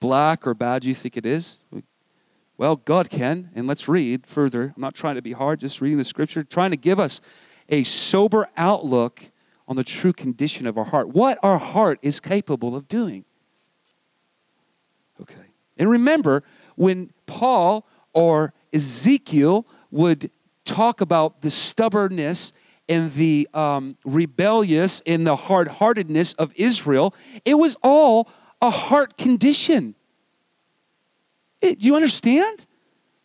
[0.00, 1.60] black or bad you think it is?
[2.58, 4.74] Well, God can, and let's read further.
[4.76, 7.22] I'm not trying to be hard, just reading the scripture, trying to give us
[7.70, 9.30] a sober outlook
[9.66, 13.24] on the true condition of our heart, what our heart is capable of doing.
[15.20, 15.34] Okay.
[15.78, 16.42] And remember,
[16.74, 20.30] when Paul or Ezekiel would
[20.64, 22.52] talk about the stubbornness
[22.88, 28.28] and the um, rebellious and the hard heartedness of Israel, it was all
[28.60, 29.94] a heart condition.
[31.60, 32.66] It, you understand?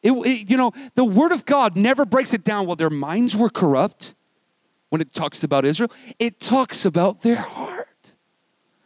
[0.04, 2.68] It, it, you know, the Word of God never breaks it down.
[2.68, 4.14] Well, their minds were corrupt
[4.96, 8.14] when it talks about Israel, it talks about their heart.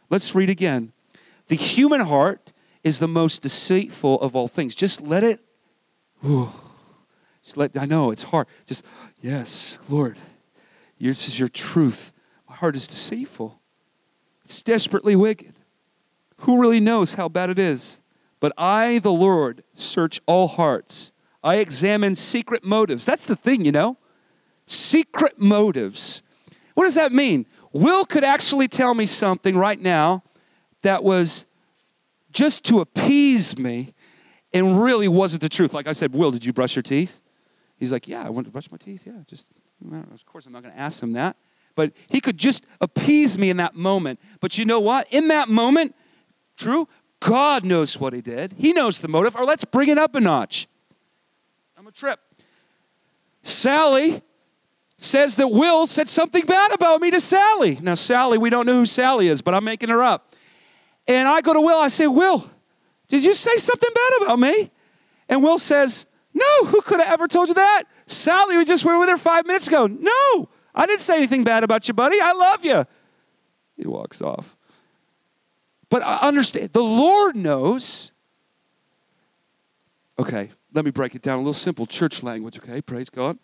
[0.08, 0.92] Let's read again.
[1.46, 4.74] The human heart is the most deceitful of all things.
[4.74, 5.38] Just let it,
[6.20, 6.50] whew,
[7.44, 8.48] just let, I know it's hard.
[8.66, 8.84] Just,
[9.22, 10.18] yes, Lord,
[10.98, 12.10] this is your truth.
[12.48, 13.60] My heart is deceitful,
[14.44, 15.54] it's desperately wicked.
[16.38, 18.00] Who really knows how bad it is?
[18.40, 21.12] But I, the Lord, search all hearts.
[21.44, 23.06] I examine secret motives.
[23.06, 23.96] That's the thing, you know.
[24.70, 26.22] Secret motives.
[26.74, 27.44] What does that mean?
[27.72, 30.22] Will could actually tell me something right now
[30.82, 31.44] that was
[32.30, 33.94] just to appease me
[34.54, 35.74] and really wasn't the truth.
[35.74, 37.20] Like I said, Will, did you brush your teeth?
[37.78, 39.02] He's like, Yeah, I went to brush my teeth.
[39.04, 39.50] Yeah, just,
[39.92, 41.36] of course, I'm not going to ask him that.
[41.74, 44.20] But he could just appease me in that moment.
[44.38, 45.08] But you know what?
[45.12, 45.96] In that moment,
[46.56, 46.86] true,
[47.18, 48.54] God knows what he did.
[48.56, 49.34] He knows the motive.
[49.34, 50.68] Or let's bring it up a notch.
[51.76, 52.20] I'm a trip.
[53.42, 54.22] Sally
[55.00, 57.78] says that Will said something bad about me to Sally.
[57.80, 60.34] Now, Sally, we don't know who Sally is, but I'm making her up.
[61.08, 62.48] And I go to Will, I say, Will,
[63.08, 64.70] did you say something bad about me?
[65.28, 67.84] And Will says, No, who could have ever told you that?
[68.06, 69.86] Sally, we just were with her five minutes ago.
[69.86, 72.20] No, I didn't say anything bad about you, buddy.
[72.20, 72.84] I love you.
[73.76, 74.54] He walks off.
[75.88, 78.12] But I understand, the Lord knows.
[80.18, 82.82] Okay, let me break it down a little simple church language, okay?
[82.82, 83.38] Praise God.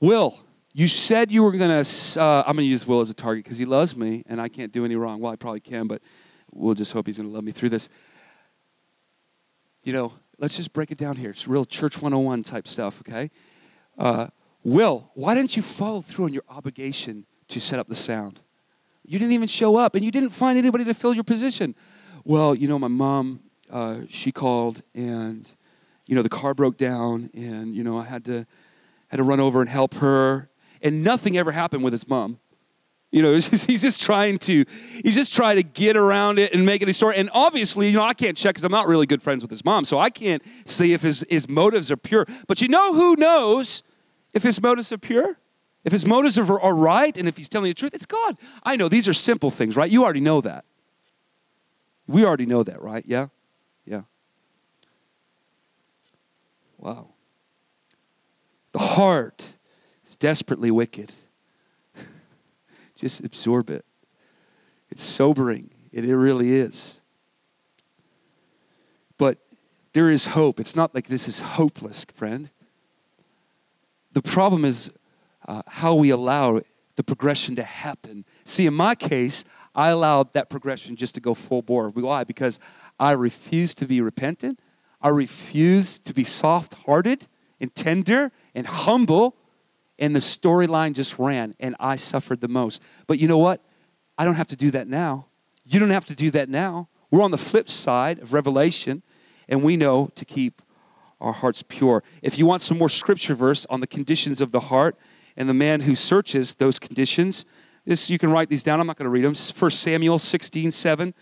[0.00, 0.38] Will,
[0.72, 3.44] you said you were going to, uh, I'm going to use Will as a target
[3.44, 5.20] because he loves me and I can't do any wrong.
[5.20, 6.00] Well, I probably can, but
[6.52, 7.88] we'll just hope he's going to love me through this.
[9.82, 11.30] You know, let's just break it down here.
[11.30, 13.30] It's real church 101 type stuff, okay?
[13.96, 14.28] Uh,
[14.62, 18.40] Will, why didn't you follow through on your obligation to set up the sound?
[19.04, 21.74] You didn't even show up and you didn't find anybody to fill your position.
[22.24, 25.50] Well, you know, my mom, uh, she called and,
[26.06, 28.46] you know, the car broke down and, you know, I had to,
[29.08, 30.50] had to run over and help her
[30.82, 32.38] and nothing ever happened with his mom.
[33.10, 34.64] You know, just, he's just trying to,
[35.02, 37.16] he's just trying to get around it and make it a story.
[37.16, 39.64] And obviously, you know, I can't check because I'm not really good friends with his
[39.64, 42.26] mom, so I can't see if his, his motives are pure.
[42.46, 43.82] But you know who knows
[44.34, 45.38] if his motives are pure?
[45.84, 48.36] If his motives are, are right and if he's telling the truth, it's God.
[48.62, 49.90] I know these are simple things, right?
[49.90, 50.64] You already know that.
[52.06, 53.04] We already know that, right?
[53.06, 53.28] Yeah?
[53.86, 54.02] Yeah.
[56.78, 57.10] Wow.
[58.78, 59.54] The heart
[60.06, 61.12] is desperately wicked.
[62.94, 63.84] Just absorb it.
[64.88, 65.70] It's sobering.
[65.90, 67.02] It, it really is.
[69.18, 69.38] But
[69.94, 70.60] there is hope.
[70.60, 72.50] It's not like this is hopeless, friend.
[74.12, 74.92] The problem is
[75.48, 76.60] uh, how we allow
[76.94, 78.24] the progression to happen.
[78.44, 81.88] See, in my case, I allowed that progression just to go full bore.
[81.88, 82.22] Why?
[82.22, 82.60] Because
[83.00, 84.60] I refused to be repentant.
[85.02, 87.26] I refused to be soft hearted
[87.60, 89.36] and tender and humble
[89.98, 92.82] and the storyline just ran, and I suffered the most.
[93.06, 93.64] But you know what?
[94.16, 95.26] I don't have to do that now.
[95.64, 96.88] You don't have to do that now.
[97.10, 99.02] We're on the flip side of Revelation,
[99.48, 100.62] and we know to keep
[101.20, 102.04] our hearts pure.
[102.22, 104.96] If you want some more scripture verse on the conditions of the heart
[105.36, 107.44] and the man who searches those conditions,
[107.84, 108.80] this you can write these down.
[108.80, 109.34] I'm not going to read them.
[109.34, 111.14] 1 Samuel 16, 7,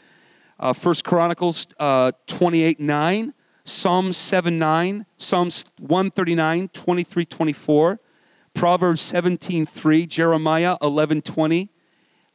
[0.58, 3.34] uh, 1 Chronicles uh, 28, 9,
[3.66, 8.00] Psalm 7, 9, Psalms 139, 23, 24.
[8.56, 11.68] Proverbs 17:3, Jeremiah 11:20,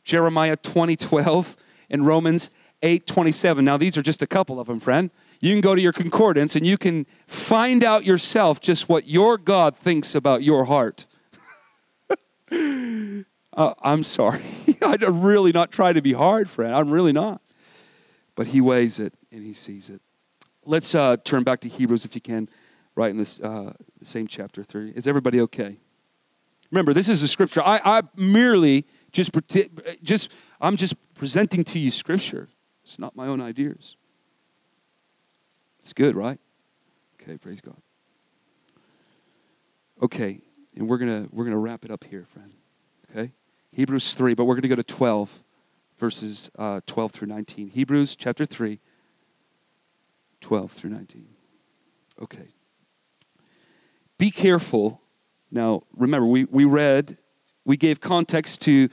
[0.03, 1.55] Jeremiah 20:12,
[1.89, 2.51] and Romans
[2.83, 3.65] 8:27.
[3.65, 5.09] Now these are just a couple of them, friend.
[5.41, 9.39] You can go to your concordance and you can find out yourself just what your
[9.39, 11.07] God thinks about your heart.
[12.51, 14.43] uh, I'm sorry.
[14.83, 16.71] I'm really not trying to be hard, friend.
[16.71, 17.41] I'm really not.
[18.35, 20.01] But he weighs it and he sees it.
[20.65, 22.47] Let's uh, turn back to Hebrews if you can,
[22.95, 24.91] right in this uh, same chapter 3.
[24.91, 25.77] Is everybody okay?
[26.69, 27.61] Remember, this is a scripture.
[27.65, 29.31] I, I merely just,
[30.03, 32.47] just, I'm just presenting to you scripture.
[32.83, 33.97] It's not my own ideas.
[35.79, 36.39] It's good, right?
[37.21, 37.77] Okay, praise God.
[40.01, 40.41] Okay,
[40.75, 42.53] and we're gonna we're gonna wrap it up here, friend.
[43.09, 43.31] Okay,
[43.71, 45.43] Hebrews three, but we're gonna go to twelve,
[45.97, 47.67] verses uh, twelve through nineteen.
[47.69, 48.79] Hebrews chapter three,
[50.41, 51.27] 12 through 19.
[52.21, 52.47] Okay.
[54.17, 55.01] Be careful.
[55.51, 57.17] Now, remember, we, we read,
[57.65, 58.89] we gave context to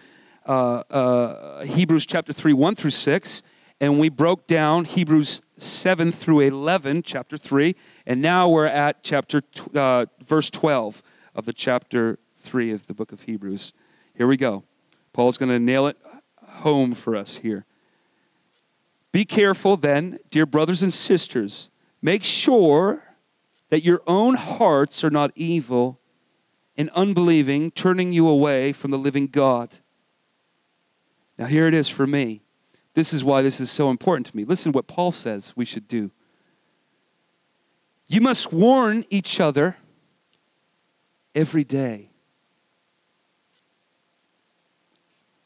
[0.47, 3.43] uh, uh, Hebrews chapter 3, 1 through 6,
[3.81, 7.75] and we broke down Hebrews 7 through 11, chapter 3,
[8.07, 9.43] and now we're at chapter
[9.75, 11.03] uh, verse 12
[11.35, 13.73] of the chapter 3 of the book of Hebrews.
[14.15, 14.65] Here we go.
[15.13, 15.97] Paul's going to nail it
[16.43, 17.67] home for us here.
[19.13, 21.71] Be careful then, dear brothers and sisters.
[22.03, 23.05] Make sure
[23.71, 26.01] that your own hearts are not evil
[26.77, 29.79] and unbelieving, turning you away from the living God.
[31.39, 32.43] Now, here it is for me.
[32.95, 34.45] This is why this is so important to me.
[34.45, 36.11] Listen to what Paul says we should do.
[38.07, 39.77] You must warn each other
[41.35, 42.11] every day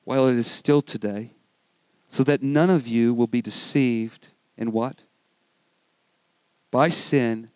[0.04, 1.32] while it is still today
[2.12, 5.04] so that none of you will be deceived in what?
[6.70, 7.48] By sin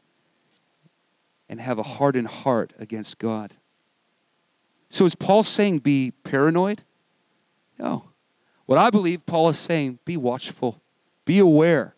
[1.47, 3.57] and have a hardened heart against God.
[4.88, 6.85] So is Paul saying be paranoid?
[7.79, 8.09] No.
[8.64, 10.81] What I believe Paul is saying, be watchful,
[11.27, 11.95] be aware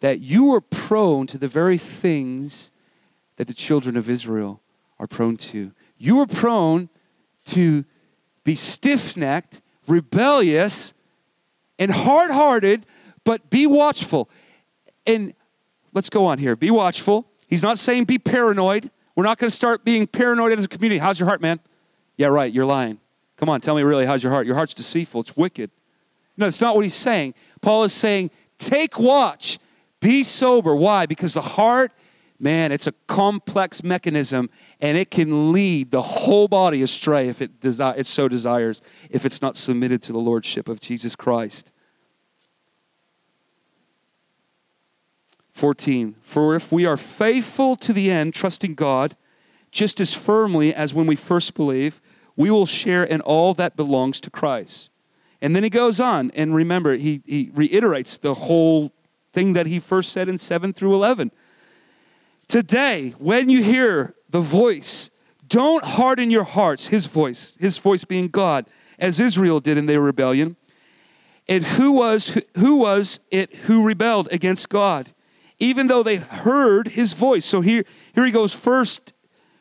[0.00, 2.72] that you are prone to the very things
[3.36, 4.62] that the children of Israel
[4.98, 5.72] are prone to.
[5.98, 6.88] You are prone
[7.46, 7.84] to
[8.44, 10.94] be stiff necked, rebellious,
[11.78, 12.86] and hard hearted,
[13.24, 14.30] but be watchful.
[15.06, 15.34] And
[15.92, 16.56] let's go on here.
[16.56, 17.26] Be watchful.
[17.48, 18.90] He's not saying be paranoid.
[19.16, 20.98] We're not going to start being paranoid as a community.
[20.98, 21.60] How's your heart, man?
[22.16, 22.52] Yeah, right.
[22.52, 22.98] You're lying.
[23.36, 24.46] Come on, tell me really, how's your heart?
[24.46, 25.20] Your heart's deceitful.
[25.20, 25.70] It's wicked.
[26.36, 27.34] No, it's not what he's saying.
[27.60, 29.58] Paul is saying, take watch,
[30.00, 30.74] be sober.
[30.74, 31.06] Why?
[31.06, 31.92] Because the heart,
[32.44, 37.58] man, it's a complex mechanism and it can lead the whole body astray if it,
[37.58, 41.72] desi- it so desires, if it's not submitted to the lordship of Jesus Christ.
[45.52, 46.16] 14.
[46.20, 49.16] For if we are faithful to the end, trusting God
[49.70, 52.02] just as firmly as when we first believe,
[52.36, 54.90] we will share in all that belongs to Christ.
[55.40, 58.92] And then he goes on, and remember, he, he reiterates the whole
[59.32, 61.30] thing that he first said in 7 through 11.
[62.48, 65.10] Today, when you hear the voice,
[65.48, 68.66] don't harden your hearts, his voice, his voice being God,
[68.98, 70.56] as Israel did in their rebellion.
[71.48, 75.12] And who was, who was it who rebelled against God?
[75.58, 77.44] Even though they heard his voice.
[77.44, 79.12] So here, here he goes first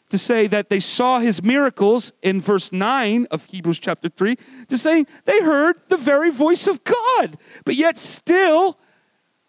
[0.09, 4.35] to say that they saw his miracles in verse 9 of Hebrews chapter 3,
[4.67, 8.77] to say they heard the very voice of God, but yet still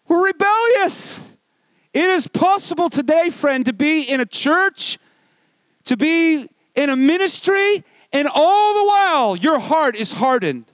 [0.07, 1.19] were rebellious.
[1.95, 4.99] It is possible today, friend, to be in a church,
[5.85, 10.65] to be in a ministry, and all the while your heart is hardened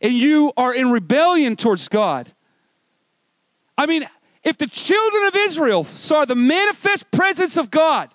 [0.00, 2.32] and you are in rebellion towards God.
[3.76, 4.04] I mean,
[4.44, 8.10] if the children of Israel saw the manifest presence of God,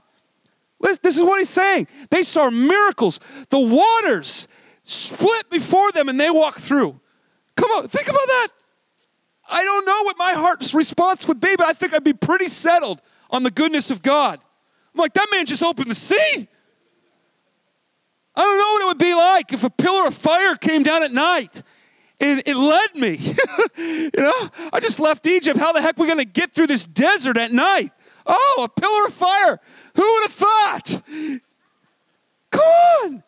[0.79, 1.87] this is what he's saying.
[2.11, 3.19] They saw miracles.
[3.49, 4.47] The waters
[4.83, 6.97] split before them and they walked through.
[7.57, 8.47] Come on, think about that.
[9.53, 12.47] I don't know what my heart's response would be, but I think I'd be pretty
[12.47, 14.39] settled on the goodness of God.
[14.93, 16.47] I'm like, that man just opened the sea.
[18.35, 21.03] I don't know what it would be like if a pillar of fire came down
[21.03, 21.61] at night
[22.19, 23.17] and it led me.
[23.77, 25.59] you know, I just left Egypt.
[25.59, 27.91] How the heck are we going to get through this desert at night?
[28.25, 29.59] Oh, a pillar of fire.
[29.95, 31.01] Who would have thought?
[32.49, 33.23] Come on.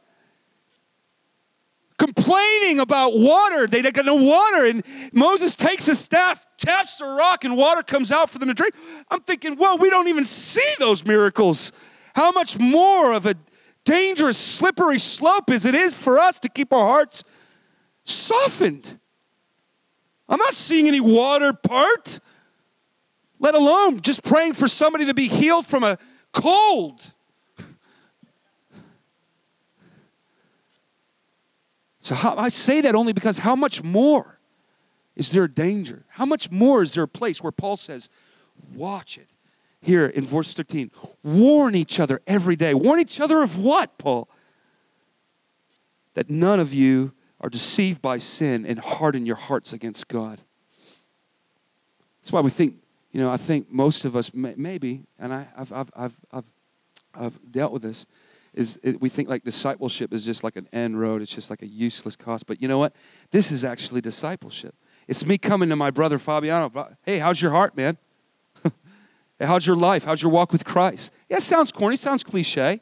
[1.98, 3.68] Complaining about water.
[3.68, 4.66] They didn't got no water.
[4.66, 8.54] And Moses takes his staff, taps the rock, and water comes out for them to
[8.54, 8.74] drink.
[9.10, 11.72] I'm thinking, well, we don't even see those miracles.
[12.16, 13.36] How much more of a
[13.86, 17.24] dangerous, slippery slope is it is for us to keep our hearts
[18.04, 19.00] softened?
[20.28, 22.20] I'm not seeing any water part
[23.40, 25.98] let alone just praying for somebody to be healed from a
[26.32, 27.14] cold.
[32.06, 34.38] So how, I say that only because how much more
[35.16, 36.06] is there a danger?
[36.10, 38.12] How much more is there a place where Paul says,
[38.76, 39.28] watch it?
[39.82, 40.92] Here in verse 13,
[41.24, 42.76] warn each other every day.
[42.76, 44.30] Warn each other of what, Paul?
[46.14, 50.42] That none of you are deceived by sin and harden your hearts against God.
[52.22, 52.76] That's why we think
[53.14, 56.52] You know, I think most of us, may, maybe, and I, have I've, I've, I've,
[57.16, 58.06] I've dealt with this,
[58.56, 61.22] is it, we think like discipleship is just like an end road.
[61.22, 62.48] It's just like a useless cost.
[62.48, 62.96] But you know what?
[63.32, 64.74] This is actually discipleship.
[65.08, 66.72] It's me coming to my brother Fabiano.
[67.04, 67.98] Hey, how's your heart, man?
[69.40, 70.06] how's your life?
[70.06, 71.12] How's your walk with Christ?
[71.30, 72.82] Yeah, sounds corny, sounds cliche,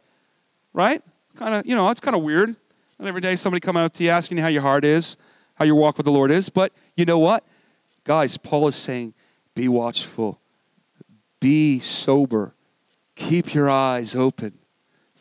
[0.73, 1.01] right?
[1.35, 2.55] Kind of, you know, it's kind of weird.
[2.99, 5.17] And every day somebody coming up to you asking you how your heart is,
[5.55, 6.49] how your walk with the Lord is.
[6.49, 7.43] But you know what?
[8.03, 9.13] Guys, Paul is saying,
[9.55, 10.39] be watchful,
[11.39, 12.53] be sober,
[13.15, 14.59] keep your eyes open.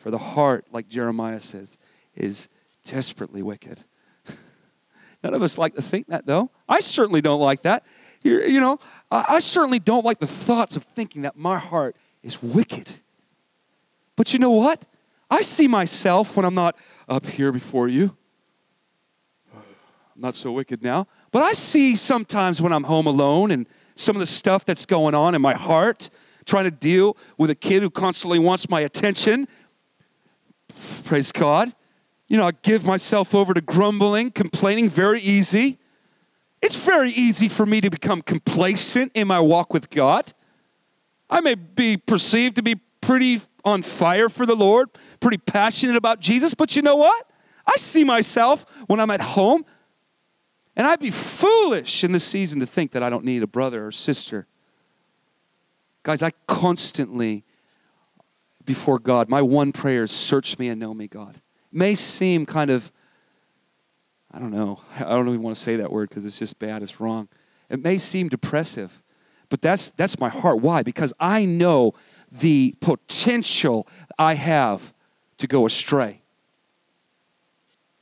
[0.03, 1.77] For the heart, like Jeremiah says,
[2.13, 2.49] is
[2.83, 3.85] desperately wicked.
[5.23, 6.51] None of us like to think that, though.
[6.67, 7.85] I certainly don't like that.
[8.21, 8.79] You're, you know,
[9.09, 12.91] I, I certainly don't like the thoughts of thinking that my heart is wicked.
[14.17, 14.83] But you know what?
[15.31, 16.77] I see myself when I'm not
[17.07, 18.17] up here before you.
[19.55, 19.61] I'm
[20.17, 21.07] not so wicked now.
[21.31, 25.15] But I see sometimes when I'm home alone and some of the stuff that's going
[25.15, 26.09] on in my heart,
[26.45, 29.47] trying to deal with a kid who constantly wants my attention.
[31.03, 31.73] Praise God.
[32.27, 35.77] You know, I give myself over to grumbling, complaining, very easy.
[36.61, 40.31] It's very easy for me to become complacent in my walk with God.
[41.29, 46.19] I may be perceived to be pretty on fire for the Lord, pretty passionate about
[46.19, 47.29] Jesus, but you know what?
[47.65, 49.65] I see myself when I'm at home,
[50.75, 53.85] and I'd be foolish in this season to think that I don't need a brother
[53.85, 54.47] or sister.
[56.03, 57.45] Guys, I constantly,
[58.65, 61.41] before God, my one prayer is search me and know me, God It
[61.71, 62.91] may seem kind of,
[64.31, 66.81] I don't know, I don't even want to say that word because it's just bad,
[66.81, 67.27] it's wrong.
[67.69, 69.01] It may seem depressive,
[69.49, 70.61] but that's, that's my heart.
[70.61, 70.83] Why?
[70.83, 71.93] Because I know
[72.31, 73.87] the potential
[74.17, 74.93] I have
[75.37, 76.21] to go astray.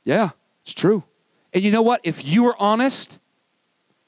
[0.04, 0.30] Yeah,
[0.62, 1.04] it's true.
[1.52, 2.00] And you know what?
[2.02, 3.18] If you were honest,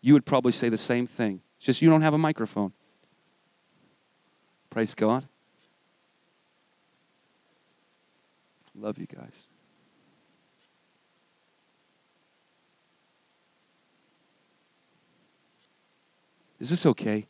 [0.00, 1.40] you would probably say the same thing.
[1.56, 2.72] It's just you don't have a microphone.
[4.70, 5.26] Praise God.
[8.74, 9.48] Love you guys.
[16.58, 17.26] Is this okay?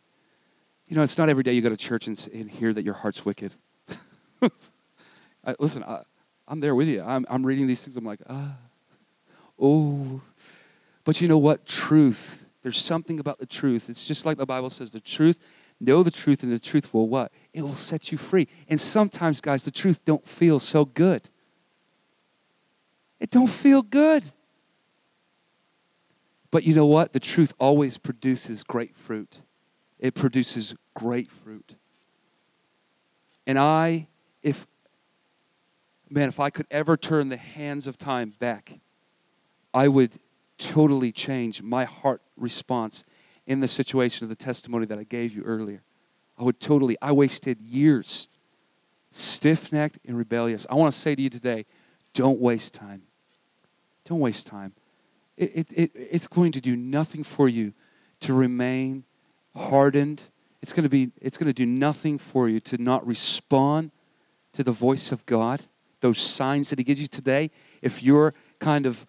[0.86, 2.94] You know, it's not every day you go to church and, and hear that your
[2.94, 3.54] heart's wicked.
[5.44, 6.02] I, listen, I,
[6.48, 7.02] am there with you.
[7.02, 7.96] I'm, I'm reading these things.
[7.96, 8.56] I'm like, ah,
[9.58, 10.20] oh.
[11.04, 11.66] But you know what?
[11.66, 12.48] Truth.
[12.62, 13.90] There's something about the truth.
[13.90, 15.38] It's just like the Bible says the truth,
[15.80, 17.32] know the truth, and the truth will what?
[17.52, 18.48] It will set you free.
[18.68, 21.28] And sometimes, guys, the truth don't feel so good.
[23.24, 24.22] It don't feel good.
[26.50, 27.14] But you know what?
[27.14, 29.40] The truth always produces great fruit.
[29.98, 31.76] It produces great fruit.
[33.46, 34.08] And I,
[34.42, 34.66] if,
[36.10, 38.78] man, if I could ever turn the hands of time back,
[39.72, 40.18] I would
[40.58, 43.06] totally change my heart response
[43.46, 45.82] in the situation of the testimony that I gave you earlier.
[46.38, 48.28] I would totally, I wasted years
[49.12, 50.66] stiff necked and rebellious.
[50.68, 51.64] I want to say to you today
[52.12, 53.04] don't waste time.
[54.04, 54.74] Don't waste time
[55.36, 57.72] it, it, it, it's going to do nothing for you
[58.20, 59.04] to remain
[59.56, 60.24] hardened.
[60.62, 63.90] It's going to be it's going to do nothing for you to not respond
[64.52, 65.64] to the voice of God,
[66.00, 67.50] those signs that he gives you today.
[67.82, 69.04] If you're kind of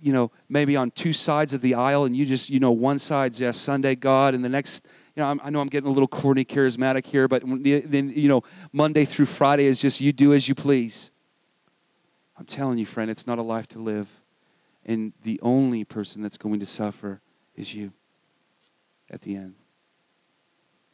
[0.00, 2.98] you know maybe on two sides of the aisle and you just you know one
[2.98, 6.06] side's yes Sunday God and the next you know i know I'm getting a little
[6.06, 10.48] corny charismatic here but then you know Monday through Friday is just you do as
[10.48, 11.10] you please.
[12.38, 14.20] I'm telling you friend it's not a life to live.
[14.86, 17.20] And the only person that's going to suffer
[17.56, 17.92] is you
[19.10, 19.56] at the end.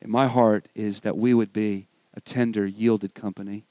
[0.00, 3.66] And my heart is that we would be a tender, yielded company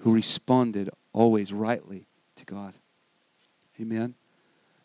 [0.00, 2.06] who responded always rightly
[2.36, 2.74] to God.
[3.80, 4.14] Amen?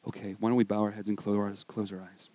[0.07, 2.29] Okay, why don't we bow our heads and close our, close our eyes?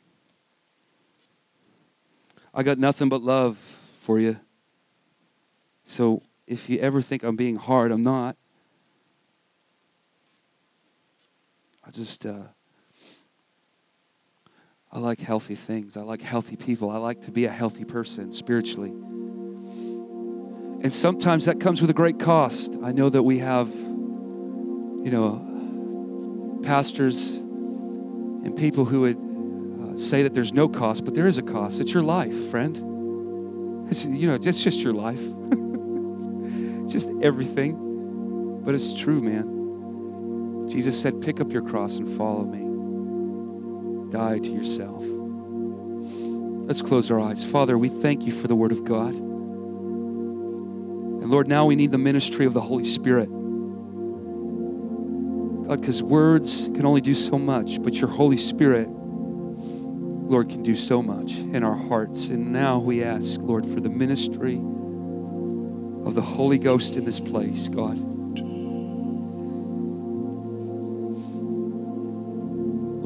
[2.52, 4.38] I got nothing but love for you.
[5.84, 8.36] So if you ever think I'm being hard, I'm not.
[11.86, 12.44] I just, uh,
[14.90, 15.96] I like healthy things.
[15.96, 16.88] I like healthy people.
[16.90, 18.90] I like to be a healthy person spiritually.
[20.82, 22.76] And sometimes that comes with a great cost.
[22.82, 30.32] I know that we have, you know, pastors and people who would uh, say that
[30.32, 31.80] there's no cost, but there is a cost.
[31.80, 32.76] It's your life, friend.
[33.90, 35.20] It's, you know, it's just your life.
[36.82, 38.62] it's just everything.
[38.64, 39.63] But it's true, man.
[40.68, 44.10] Jesus said, Pick up your cross and follow me.
[44.10, 45.02] Die to yourself.
[46.66, 47.44] Let's close our eyes.
[47.44, 49.14] Father, we thank you for the Word of God.
[49.14, 49.24] And
[51.30, 53.28] Lord, now we need the ministry of the Holy Spirit.
[55.66, 58.88] God, because words can only do so much, but your Holy Spirit
[60.26, 62.30] Lord, can do so much in our hearts.
[62.30, 67.68] And now we ask, Lord, for the ministry of the Holy Ghost in this place,
[67.68, 68.13] God.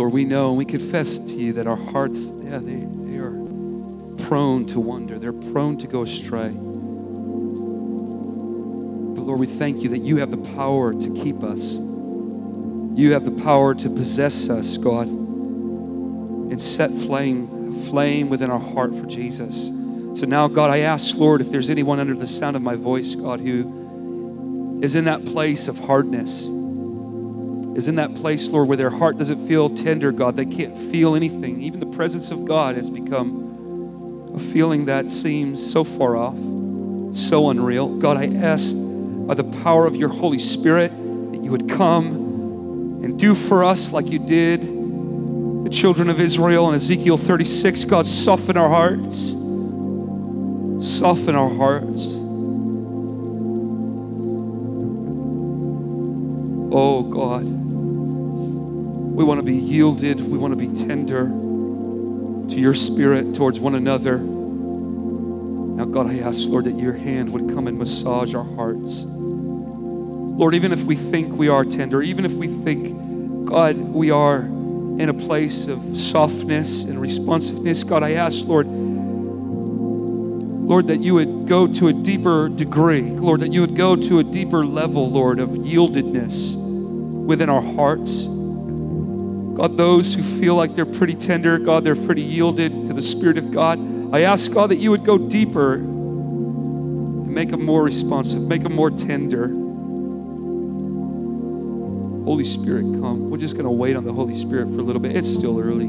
[0.09, 3.33] Lord, we know and we confess to you that our hearts, yeah, they, they are
[4.27, 6.49] prone to wander, they're prone to go astray.
[6.49, 6.63] But
[9.27, 11.77] Lord, we thank you that you have the power to keep us.
[11.79, 18.95] You have the power to possess us, God, and set flame, flame within our heart
[18.95, 19.67] for Jesus.
[20.19, 23.15] So now, God, I ask, Lord, if there's anyone under the sound of my voice,
[23.15, 26.49] God, who is in that place of hardness,
[27.79, 30.37] is in that place, Lord, where their heart doesn't feel tender, God.
[30.37, 31.61] They can't feel anything.
[31.61, 36.37] Even the presence of God has become a feeling that seems so far off,
[37.17, 37.97] so unreal.
[37.99, 40.91] God, I ask by the power of your Holy Spirit
[41.33, 42.07] that you would come
[43.05, 47.85] and do for us like you did the children of Israel in Ezekiel 36.
[47.85, 49.35] God, soften our hearts.
[50.85, 52.17] Soften our hearts.
[56.71, 57.68] Oh God.
[59.19, 60.21] We want to be yielded.
[60.21, 64.19] We want to be tender to your spirit towards one another.
[64.19, 69.03] Now, God, I ask, Lord, that your hand would come and massage our hearts.
[69.05, 74.43] Lord, even if we think we are tender, even if we think, God, we are
[74.43, 81.49] in a place of softness and responsiveness, God, I ask, Lord, Lord, that you would
[81.49, 83.03] go to a deeper degree.
[83.03, 86.55] Lord, that you would go to a deeper level, Lord, of yieldedness
[87.27, 88.29] within our hearts.
[89.59, 93.39] God, those who feel like they're pretty tender, God, they're pretty yielded to the Spirit
[93.39, 93.81] of God.
[94.15, 98.75] I ask, God, that you would go deeper and make them more responsive, make them
[98.75, 99.49] more tender.
[102.25, 103.31] Holy Spirit, come.
[103.31, 105.17] We're just going to wait on the Holy Spirit for a little bit.
[105.17, 105.89] It's still early.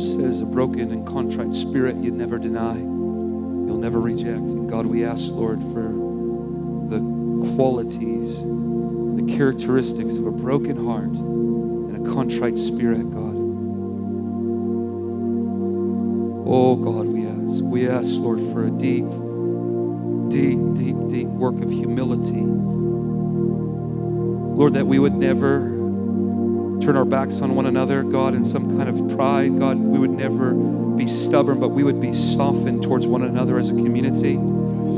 [0.00, 4.48] Says, a broken and contrite spirit you never deny, you'll never reject.
[4.48, 5.92] And God, we ask, Lord, for
[6.88, 7.00] the
[7.54, 13.36] qualities, the characteristics of a broken heart and a contrite spirit, God.
[16.52, 17.62] Oh, God, we ask.
[17.62, 19.06] We ask, Lord, for a deep,
[20.30, 22.44] deep, deep, deep work of humility.
[24.56, 25.79] Lord, that we would never
[26.90, 29.60] turn our backs on one another, God, in some kind of pride.
[29.60, 33.70] God, we would never be stubborn, but we would be softened towards one another as
[33.70, 34.34] a community,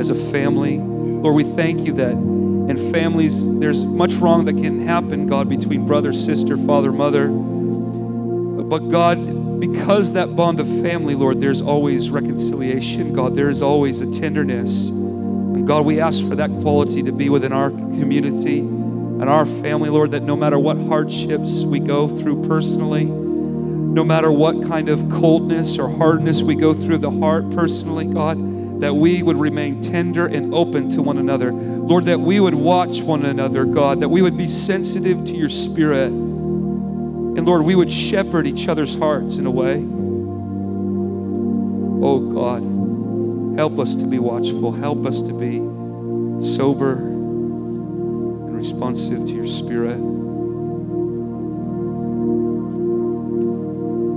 [0.01, 0.79] as a family.
[0.79, 5.87] Lord, we thank you that in families there's much wrong that can happen, God, between
[5.87, 7.29] brother, sister, father, mother.
[7.29, 13.13] But God, because that bond of family, Lord, there's always reconciliation.
[13.13, 14.89] God, there is always a tenderness.
[14.89, 18.61] And God, we ask for that quality to be within our community
[19.23, 24.33] and our family, Lord, that no matter what hardships we go through personally, no matter
[24.33, 29.23] what kind of coldness or hardness we go through the heart personally, God, that we
[29.23, 31.53] would remain tender and open to one another.
[31.53, 35.49] Lord, that we would watch one another, God, that we would be sensitive to your
[35.49, 36.09] spirit.
[36.09, 39.77] And Lord, we would shepherd each other's hearts in a way.
[42.05, 45.59] Oh God, help us to be watchful, help us to be
[46.45, 47.12] sober
[48.63, 49.99] responsive to your spirit.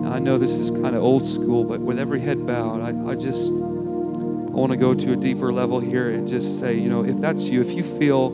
[0.04, 2.90] Now, I know this is kind of old school, but with every head bowed, I,
[3.10, 6.90] I just I want to go to a deeper level here and just say, you
[6.90, 8.28] know, if that's you, if you feel,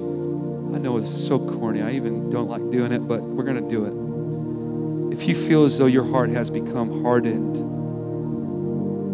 [0.76, 3.70] I know it's so corny, I even don't like doing it, but we're going to
[3.70, 5.14] do it.
[5.18, 7.55] If you feel as though your heart has become hardened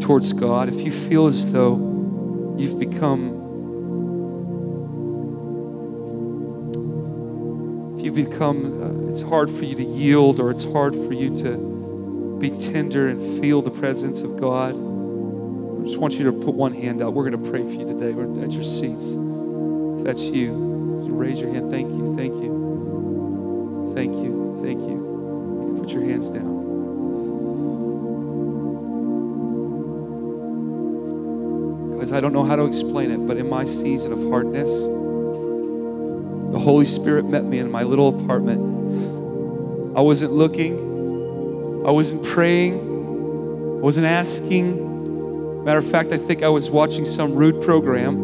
[0.02, 3.37] towards God, if you feel as though you've become
[8.08, 12.38] you become, uh, it's hard for you to yield or it's hard for you to
[12.40, 14.76] be tender and feel the presence of God.
[14.76, 17.14] I just want you to put one hand out.
[17.14, 18.14] We're going to pray for you today.
[18.14, 19.12] We're at your seats.
[19.12, 20.54] If that's you,
[21.10, 21.70] raise your hand.
[21.70, 22.16] Thank you.
[22.16, 23.92] Thank you.
[23.94, 24.58] Thank you.
[24.64, 24.88] Thank you.
[24.88, 26.56] You can put your hands down.
[32.00, 34.88] Guys, I don't know how to explain it, but in my season of hardness,
[36.58, 39.96] the Holy Spirit met me in my little apartment.
[39.96, 40.74] I wasn't looking,
[41.86, 45.64] I wasn't praying, I wasn't asking.
[45.64, 48.16] Matter of fact, I think I was watching some rude program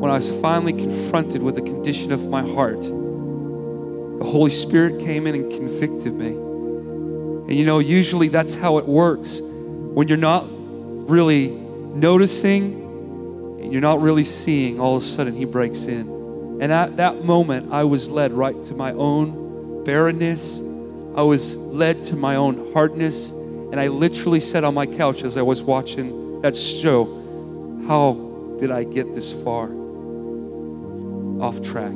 [0.00, 2.80] when I was finally confronted with the condition of my heart.
[2.80, 6.28] The Holy Spirit came in and convicted me.
[6.28, 12.72] And you know, usually that's how it works when you're not really noticing
[13.60, 16.17] and you're not really seeing, all of a sudden He breaks in.
[16.60, 20.60] And at that moment, I was led right to my own barrenness.
[21.16, 23.30] I was led to my own hardness.
[23.30, 27.04] And I literally sat on my couch as I was watching that show.
[27.86, 29.70] How did I get this far
[31.40, 31.92] off track?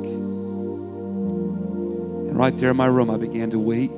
[2.33, 3.91] And right there in my room, I began to weep.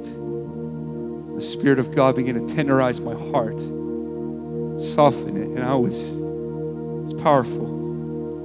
[1.35, 3.61] The Spirit of God began to tenderize my heart,
[4.81, 6.17] soften it, and I was,
[7.05, 7.74] it's powerful.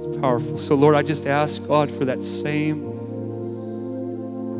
[0.02, 0.56] It's powerful.
[0.56, 2.86] So, Lord, I just ask God for that same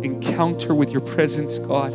[0.03, 1.93] encounter with your presence, God.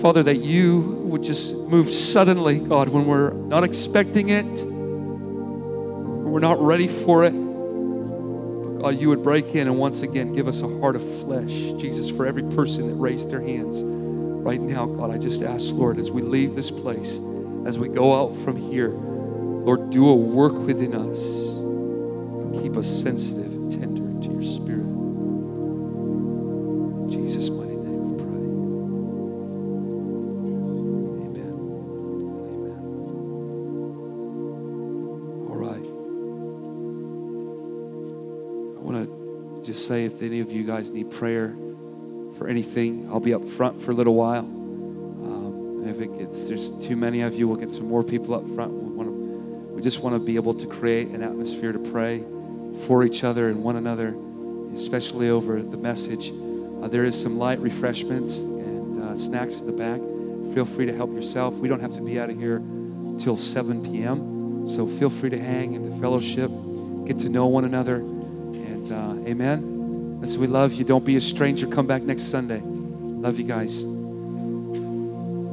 [0.00, 6.60] Father, that you would just move suddenly, God, when we're not expecting it, we're not
[6.60, 7.30] ready for it.
[7.30, 11.72] But God, you would break in and once again give us a heart of flesh.
[11.78, 15.98] Jesus, for every person that raised their hands right now, God, I just ask, Lord,
[15.98, 17.20] as we leave this place,
[17.64, 18.90] as we go out from here,
[19.66, 24.86] Lord, do a work within us and keep us sensitive and tender to your spirit.
[27.02, 28.44] In Jesus' mighty name we pray.
[31.26, 31.54] Amen.
[32.46, 32.78] Amen.
[35.50, 35.86] All right.
[38.78, 41.56] I want to just say if any of you guys need prayer
[42.38, 44.44] for anything, I'll be up front for a little while.
[44.44, 48.46] Um, if it gets there's too many of you, we'll get some more people up
[48.46, 48.72] front.
[48.72, 49.15] We, want to,
[49.76, 52.24] we just want to be able to create an atmosphere to pray
[52.86, 54.16] for each other and one another,
[54.72, 56.32] especially over the message.
[56.82, 60.00] Uh, there is some light refreshments and uh, snacks in the back.
[60.54, 61.56] Feel free to help yourself.
[61.56, 62.62] We don't have to be out of here
[63.18, 64.66] till 7 p.m.
[64.66, 66.50] So feel free to hang and to fellowship,
[67.04, 69.58] get to know one another, and uh, amen.
[70.22, 70.86] And so we love you.
[70.86, 71.66] Don't be a stranger.
[71.66, 72.62] Come back next Sunday.
[72.64, 73.95] Love you guys.